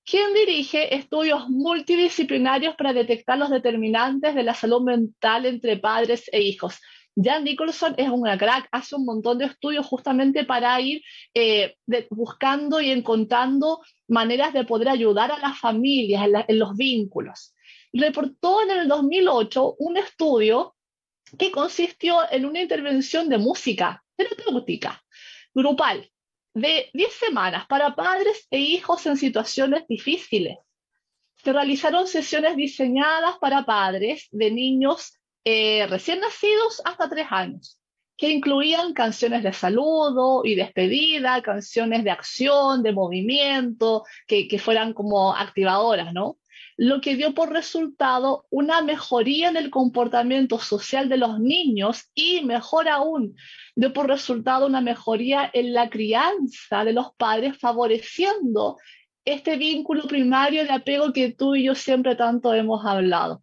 quien 0.04 0.34
dirige 0.34 0.94
estudios 0.94 1.48
multidisciplinarios 1.48 2.74
para 2.74 2.92
detectar 2.92 3.38
los 3.38 3.50
determinantes 3.50 4.34
de 4.34 4.42
la 4.42 4.54
salud 4.54 4.82
mental 4.82 5.46
entre 5.46 5.76
padres 5.76 6.28
e 6.32 6.40
hijos. 6.40 6.80
Jan 7.14 7.44
Nicholson 7.44 7.94
es 7.96 8.08
una 8.08 8.36
crack, 8.38 8.68
hace 8.72 8.96
un 8.96 9.04
montón 9.04 9.38
de 9.38 9.44
estudios 9.44 9.86
justamente 9.86 10.44
para 10.44 10.80
ir 10.80 11.02
eh, 11.34 11.76
buscando 12.10 12.80
y 12.80 12.90
encontrando 12.90 13.80
maneras 14.08 14.52
de 14.52 14.64
poder 14.64 14.88
ayudar 14.88 15.30
a 15.30 15.38
las 15.38 15.58
familias 15.58 16.26
en 16.48 16.58
los 16.58 16.76
vínculos 16.76 17.54
reportó 17.92 18.62
en 18.62 18.70
el 18.70 18.88
2008 18.88 19.76
un 19.78 19.96
estudio 19.96 20.76
que 21.38 21.50
consistió 21.50 22.20
en 22.30 22.44
una 22.44 22.60
intervención 22.60 23.28
de 23.28 23.38
música 23.38 24.04
terapéutica 24.16 25.02
grupal 25.54 26.10
de 26.54 26.90
10 26.92 27.12
semanas 27.12 27.66
para 27.66 27.94
padres 27.94 28.46
e 28.50 28.58
hijos 28.58 29.06
en 29.06 29.16
situaciones 29.16 29.86
difíciles. 29.88 30.58
Se 31.36 31.52
realizaron 31.52 32.06
sesiones 32.06 32.56
diseñadas 32.56 33.38
para 33.38 33.64
padres 33.64 34.28
de 34.30 34.50
niños 34.50 35.18
eh, 35.44 35.86
recién 35.88 36.20
nacidos 36.20 36.82
hasta 36.84 37.08
3 37.08 37.26
años, 37.30 37.80
que 38.16 38.30
incluían 38.30 38.92
canciones 38.92 39.42
de 39.42 39.52
saludo 39.52 40.42
y 40.44 40.54
despedida, 40.54 41.40
canciones 41.40 42.04
de 42.04 42.10
acción, 42.10 42.82
de 42.82 42.92
movimiento, 42.92 44.04
que, 44.26 44.48
que 44.48 44.58
fueran 44.58 44.92
como 44.92 45.34
activadoras, 45.34 46.12
¿no? 46.12 46.39
Lo 46.80 47.02
que 47.02 47.14
dio 47.14 47.34
por 47.34 47.52
resultado 47.52 48.46
una 48.48 48.80
mejoría 48.80 49.50
en 49.50 49.58
el 49.58 49.68
comportamiento 49.68 50.58
social 50.58 51.10
de 51.10 51.18
los 51.18 51.38
niños 51.38 52.10
y, 52.14 52.42
mejor 52.42 52.88
aún, 52.88 53.36
dio 53.76 53.92
por 53.92 54.08
resultado 54.08 54.64
una 54.64 54.80
mejoría 54.80 55.50
en 55.52 55.74
la 55.74 55.90
crianza 55.90 56.82
de 56.82 56.94
los 56.94 57.12
padres, 57.18 57.58
favoreciendo 57.58 58.78
este 59.26 59.58
vínculo 59.58 60.04
primario 60.04 60.64
de 60.64 60.72
apego 60.72 61.12
que 61.12 61.34
tú 61.34 61.54
y 61.54 61.64
yo 61.64 61.74
siempre 61.74 62.16
tanto 62.16 62.54
hemos 62.54 62.82
hablado. 62.86 63.42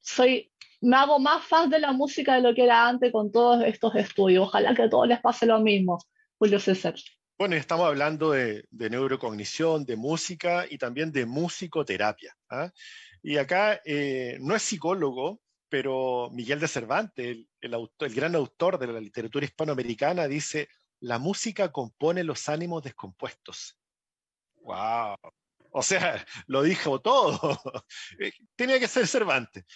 Soy, 0.00 0.52
me 0.80 0.94
hago 0.94 1.18
más 1.18 1.42
fan 1.42 1.68
de 1.68 1.80
la 1.80 1.90
música 1.90 2.36
de 2.36 2.42
lo 2.42 2.54
que 2.54 2.62
era 2.62 2.86
antes 2.86 3.10
con 3.10 3.32
todos 3.32 3.64
estos 3.64 3.96
estudios. 3.96 4.46
Ojalá 4.46 4.72
que 4.72 4.82
a 4.82 4.88
todos 4.88 5.08
les 5.08 5.20
pase 5.20 5.46
lo 5.46 5.58
mismo, 5.58 5.98
Julio 6.38 6.60
César. 6.60 6.94
Bueno, 7.38 7.54
estamos 7.54 7.86
hablando 7.86 8.30
de, 8.30 8.66
neurocognición, 8.70 9.84
de 9.84 9.96
música 9.96 10.64
y 10.70 10.78
también 10.78 11.12
de 11.12 11.26
musicoterapia. 11.26 12.34
¿ah? 12.48 12.70
Y 13.22 13.36
acá 13.36 13.78
eh, 13.84 14.38
no 14.40 14.56
es 14.56 14.62
psicólogo, 14.62 15.42
pero 15.68 16.30
Miguel 16.32 16.60
de 16.60 16.68
Cervantes, 16.68 17.36
el, 17.60 17.74
autor, 17.74 18.08
el 18.08 18.14
gran 18.14 18.34
autor 18.36 18.78
de 18.78 18.86
la 18.86 19.00
literatura 19.00 19.44
hispanoamericana, 19.44 20.26
dice, 20.26 20.70
la 21.00 21.18
música 21.18 21.70
compone 21.70 22.24
los 22.24 22.48
ánimos 22.48 22.82
descompuestos. 22.82 23.78
¡Wow! 24.62 25.16
O 25.72 25.82
sea, 25.82 26.24
lo 26.46 26.62
dijo 26.62 27.00
todo. 27.02 27.38
Eh, 28.18 28.32
tenía 28.54 28.80
que 28.80 28.88
ser 28.88 29.06
Cervantes. 29.06 29.66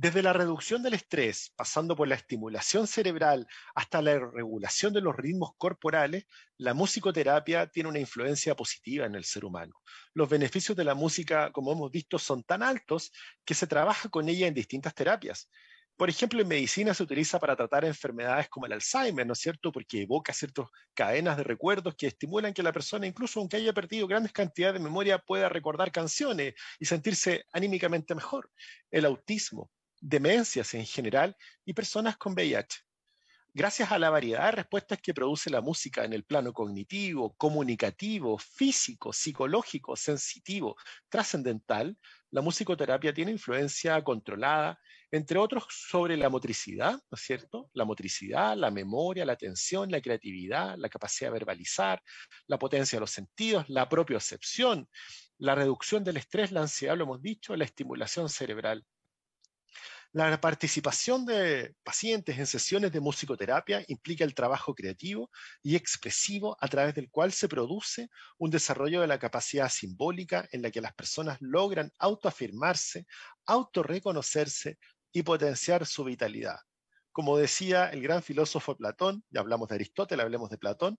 Desde 0.00 0.22
la 0.22 0.32
reducción 0.32 0.80
del 0.84 0.94
estrés, 0.94 1.52
pasando 1.56 1.96
por 1.96 2.06
la 2.06 2.14
estimulación 2.14 2.86
cerebral 2.86 3.48
hasta 3.74 4.00
la 4.00 4.16
regulación 4.16 4.92
de 4.92 5.00
los 5.00 5.16
ritmos 5.16 5.56
corporales, 5.58 6.24
la 6.56 6.72
musicoterapia 6.72 7.66
tiene 7.66 7.88
una 7.88 7.98
influencia 7.98 8.54
positiva 8.54 9.06
en 9.06 9.16
el 9.16 9.24
ser 9.24 9.44
humano. 9.44 9.74
Los 10.14 10.28
beneficios 10.28 10.76
de 10.76 10.84
la 10.84 10.94
música, 10.94 11.50
como 11.50 11.72
hemos 11.72 11.90
visto, 11.90 12.16
son 12.20 12.44
tan 12.44 12.62
altos 12.62 13.10
que 13.44 13.54
se 13.54 13.66
trabaja 13.66 14.08
con 14.08 14.28
ella 14.28 14.46
en 14.46 14.54
distintas 14.54 14.94
terapias. 14.94 15.50
Por 15.96 16.08
ejemplo, 16.08 16.40
en 16.40 16.46
medicina 16.46 16.94
se 16.94 17.02
utiliza 17.02 17.40
para 17.40 17.56
tratar 17.56 17.84
enfermedades 17.84 18.48
como 18.48 18.66
el 18.66 18.74
Alzheimer, 18.74 19.26
¿no 19.26 19.32
es 19.32 19.40
cierto? 19.40 19.72
Porque 19.72 20.02
evoca 20.02 20.32
ciertas 20.32 20.68
cadenas 20.94 21.36
de 21.36 21.42
recuerdos 21.42 21.96
que 21.96 22.06
estimulan 22.06 22.54
que 22.54 22.62
la 22.62 22.72
persona, 22.72 23.08
incluso 23.08 23.40
aunque 23.40 23.56
haya 23.56 23.72
perdido 23.72 24.06
grandes 24.06 24.30
cantidades 24.30 24.74
de 24.74 24.84
memoria, 24.84 25.18
pueda 25.18 25.48
recordar 25.48 25.90
canciones 25.90 26.54
y 26.78 26.84
sentirse 26.84 27.46
anímicamente 27.52 28.14
mejor. 28.14 28.48
El 28.92 29.04
autismo, 29.04 29.72
demencias 30.00 30.74
en 30.74 30.86
general 30.86 31.36
y 31.64 31.74
personas 31.74 32.16
con 32.16 32.34
VIH. 32.34 32.78
Gracias 33.54 33.90
a 33.90 33.98
la 33.98 34.10
variedad 34.10 34.44
de 34.44 34.52
respuestas 34.52 35.00
que 35.02 35.14
produce 35.14 35.50
la 35.50 35.60
música 35.60 36.04
en 36.04 36.12
el 36.12 36.24
plano 36.24 36.52
cognitivo, 36.52 37.34
comunicativo, 37.34 38.38
físico, 38.38 39.12
psicológico, 39.12 39.96
sensitivo, 39.96 40.76
trascendental, 41.08 41.96
la 42.30 42.42
musicoterapia 42.42 43.12
tiene 43.14 43.32
influencia 43.32 44.04
controlada, 44.04 44.78
entre 45.10 45.38
otros, 45.38 45.64
sobre 45.70 46.16
la 46.18 46.28
motricidad, 46.28 46.92
¿no 46.92 47.16
es 47.16 47.22
cierto? 47.22 47.70
La 47.72 47.86
motricidad, 47.86 48.54
la 48.54 48.70
memoria, 48.70 49.24
la 49.24 49.32
atención, 49.32 49.90
la 49.90 50.02
creatividad, 50.02 50.76
la 50.76 50.90
capacidad 50.90 51.30
de 51.30 51.38
verbalizar, 51.38 52.02
la 52.46 52.58
potencia 52.58 52.98
de 52.98 53.00
los 53.00 53.10
sentidos, 53.10 53.64
la 53.68 53.88
propiocepción, 53.88 54.88
la 55.38 55.54
reducción 55.54 56.04
del 56.04 56.18
estrés, 56.18 56.52
la 56.52 56.60
ansiedad, 56.60 56.96
lo 56.96 57.04
hemos 57.04 57.22
dicho, 57.22 57.56
la 57.56 57.64
estimulación 57.64 58.28
cerebral. 58.28 58.84
La 60.12 60.40
participación 60.40 61.26
de 61.26 61.74
pacientes 61.84 62.38
en 62.38 62.46
sesiones 62.46 62.92
de 62.92 63.00
musicoterapia 63.00 63.84
implica 63.88 64.24
el 64.24 64.34
trabajo 64.34 64.74
creativo 64.74 65.30
y 65.62 65.76
expresivo 65.76 66.56
a 66.60 66.68
través 66.68 66.94
del 66.94 67.10
cual 67.10 67.30
se 67.30 67.46
produce 67.46 68.08
un 68.38 68.50
desarrollo 68.50 69.02
de 69.02 69.06
la 69.06 69.18
capacidad 69.18 69.68
simbólica 69.68 70.48
en 70.50 70.62
la 70.62 70.70
que 70.70 70.80
las 70.80 70.94
personas 70.94 71.36
logran 71.40 71.92
autoafirmarse, 71.98 73.06
autorreconocerse 73.44 74.78
y 75.12 75.22
potenciar 75.24 75.84
su 75.84 76.04
vitalidad. 76.04 76.56
Como 77.12 77.36
decía 77.36 77.90
el 77.90 78.00
gran 78.00 78.22
filósofo 78.22 78.76
Platón, 78.78 79.24
ya 79.28 79.40
hablamos 79.40 79.68
de 79.68 79.74
Aristóteles, 79.74 80.24
hablemos 80.24 80.48
de 80.48 80.56
Platón, 80.56 80.98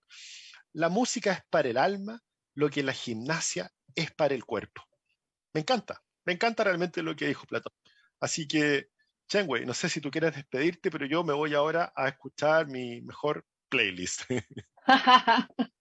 la 0.72 0.88
música 0.88 1.32
es 1.32 1.40
para 1.50 1.68
el 1.68 1.78
alma 1.78 2.20
lo 2.54 2.70
que 2.70 2.84
la 2.84 2.92
gimnasia 2.92 3.72
es 3.92 4.12
para 4.12 4.36
el 4.36 4.44
cuerpo. 4.44 4.82
Me 5.52 5.62
encanta, 5.62 6.00
me 6.24 6.32
encanta 6.32 6.62
realmente 6.62 7.02
lo 7.02 7.16
que 7.16 7.26
dijo 7.26 7.44
Platón. 7.46 7.72
Así 8.20 8.46
que 8.46 8.90
Chenwei, 9.30 9.64
no 9.64 9.74
sé 9.74 9.88
si 9.88 10.00
tú 10.00 10.10
quieres 10.10 10.34
despedirte, 10.34 10.90
pero 10.90 11.06
yo 11.06 11.22
me 11.22 11.32
voy 11.32 11.54
ahora 11.54 11.92
a 11.94 12.08
escuchar 12.08 12.66
mi 12.66 13.00
mejor 13.02 13.46
playlist. 13.68 14.22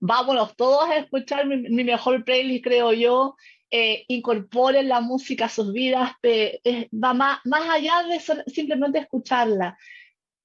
Vámonos 0.00 0.54
todos 0.56 0.88
a 0.88 0.98
escuchar 0.98 1.44
mi, 1.44 1.82
mejor 1.82 2.24
playlist, 2.24 2.62
creo 2.62 2.92
yo. 2.92 3.34
Eh, 3.68 4.04
incorporen 4.06 4.88
la 4.88 5.00
música 5.00 5.46
a 5.46 5.48
sus 5.48 5.72
vidas, 5.72 6.12
va 6.22 7.14
más, 7.14 7.40
allá 7.68 8.04
de 8.04 8.20
simplemente 8.46 9.00
escucharla. 9.00 9.76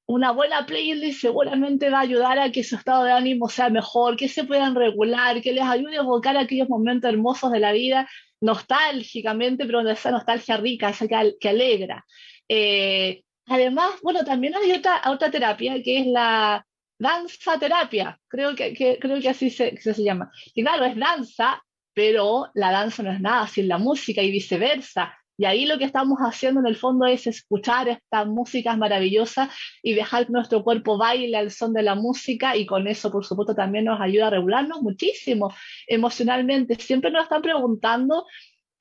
Una 0.07 0.31
buena 0.31 0.65
playlist 0.65 1.21
seguramente 1.21 1.91
va 1.91 1.99
a 1.99 2.01
ayudar 2.01 2.39
a 2.39 2.51
que 2.51 2.63
su 2.63 2.77
estado 2.77 3.03
de 3.03 3.11
ánimo 3.11 3.47
sea 3.47 3.69
mejor, 3.69 4.17
que 4.17 4.27
se 4.27 4.43
puedan 4.43 4.73
regular, 4.73 5.39
que 5.43 5.53
les 5.53 5.65
ayude 5.65 5.97
a 5.97 6.01
evocar 6.01 6.35
aquellos 6.35 6.67
momentos 6.67 7.11
hermosos 7.11 7.51
de 7.51 7.59
la 7.59 7.73
vida 7.73 8.09
nostálgicamente, 8.41 9.67
pero 9.67 9.83
de 9.83 9.93
esa 9.93 10.09
nostalgia 10.09 10.57
rica, 10.57 10.89
esa 10.89 11.07
que 11.07 11.49
alegra. 11.49 12.07
Eh, 12.49 13.23
además, 13.45 13.91
bueno, 14.01 14.25
también 14.25 14.55
hay 14.55 14.71
otra, 14.71 15.31
terapia 15.31 15.81
que 15.83 15.99
es 15.99 16.07
la 16.07 16.65
danza 16.97 17.57
terapia, 17.57 18.19
creo 18.27 18.55
que, 18.55 18.73
creo 18.99 19.21
que 19.21 19.29
así 19.29 19.49
se, 19.49 19.77
se, 19.77 20.03
llama. 20.03 20.31
Y 20.53 20.63
claro, 20.63 20.83
es 20.83 20.97
danza, 20.97 21.63
pero 21.93 22.49
la 22.55 22.71
danza 22.71 23.03
no 23.03 23.11
es 23.11 23.21
nada 23.21 23.47
sin 23.47 23.67
la 23.67 23.77
música 23.77 24.21
y 24.21 24.31
viceversa. 24.31 25.15
Y 25.39 25.45
ahí 25.45 25.65
lo 25.65 25.77
que 25.77 25.85
estamos 25.85 26.19
haciendo 26.19 26.59
en 26.59 26.65
el 26.65 26.75
fondo 26.75 27.05
es 27.05 27.25
escuchar 27.25 27.87
estas 27.87 28.27
músicas 28.27 28.77
maravillosas 28.77 29.49
y 29.81 29.93
dejar 29.93 30.25
que 30.25 30.33
nuestro 30.33 30.65
cuerpo 30.65 30.97
baile 30.97 31.37
al 31.37 31.49
son 31.49 31.71
de 31.71 31.81
la 31.81 31.95
música 31.95 32.57
y 32.57 32.65
con 32.65 32.87
eso, 32.87 33.09
por 33.09 33.23
supuesto, 33.23 33.55
también 33.55 33.85
nos 33.85 34.01
ayuda 34.01 34.27
a 34.27 34.31
regularnos 34.31 34.81
muchísimo 34.81 35.53
emocionalmente. 35.87 36.75
Siempre 36.75 37.09
nos 37.09 37.23
están 37.23 37.41
preguntando 37.41 38.25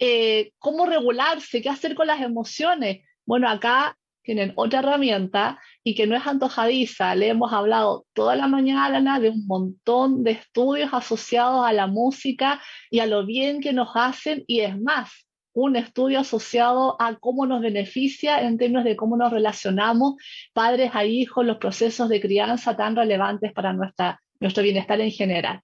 eh, 0.00 0.50
cómo 0.58 0.86
regularse, 0.86 1.62
qué 1.62 1.68
hacer 1.68 1.94
con 1.94 2.08
las 2.08 2.20
emociones. 2.20 3.04
Bueno, 3.28 3.50
acá 3.50 3.94
tienen 4.22 4.54
otra 4.56 4.78
herramienta 4.78 5.60
y 5.84 5.94
que 5.94 6.06
no 6.06 6.16
es 6.16 6.26
antojadiza. 6.26 7.14
Le 7.14 7.28
hemos 7.28 7.52
hablado 7.52 8.06
toda 8.14 8.34
la 8.36 8.48
mañana 8.48 9.20
de 9.20 9.28
un 9.28 9.46
montón 9.46 10.24
de 10.24 10.30
estudios 10.30 10.94
asociados 10.94 11.66
a 11.66 11.74
la 11.74 11.88
música 11.88 12.58
y 12.90 13.00
a 13.00 13.06
lo 13.06 13.26
bien 13.26 13.60
que 13.60 13.74
nos 13.74 13.90
hacen 13.94 14.44
y 14.46 14.60
es 14.60 14.80
más, 14.80 15.10
un 15.52 15.76
estudio 15.76 16.20
asociado 16.20 16.96
a 17.02 17.16
cómo 17.16 17.44
nos 17.44 17.60
beneficia 17.60 18.40
en 18.40 18.56
términos 18.56 18.84
de 18.84 18.96
cómo 18.96 19.18
nos 19.18 19.30
relacionamos 19.30 20.14
padres 20.54 20.92
a 20.94 21.04
hijos, 21.04 21.44
los 21.44 21.58
procesos 21.58 22.08
de 22.08 22.22
crianza 22.22 22.78
tan 22.78 22.96
relevantes 22.96 23.52
para 23.52 23.74
nuestro 23.74 24.62
bienestar 24.62 25.02
en 25.02 25.10
general. 25.10 25.60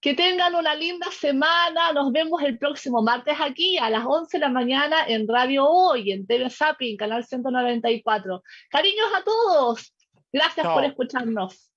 Que 0.00 0.14
tengan 0.14 0.54
una 0.54 0.74
linda 0.74 1.10
semana. 1.10 1.92
Nos 1.92 2.12
vemos 2.12 2.42
el 2.42 2.58
próximo 2.58 3.02
martes 3.02 3.36
aquí 3.40 3.78
a 3.78 3.90
las 3.90 4.04
11 4.06 4.36
de 4.36 4.40
la 4.40 4.48
mañana 4.48 5.06
en 5.06 5.26
Radio 5.26 5.66
Hoy, 5.66 6.12
en 6.12 6.26
TV 6.26 6.48
Zapping, 6.50 6.96
canal 6.96 7.24
194. 7.24 8.42
Cariños 8.70 9.08
a 9.16 9.24
todos. 9.24 9.94
Gracias 10.32 10.66
por 10.66 10.84
escucharnos. 10.84 11.72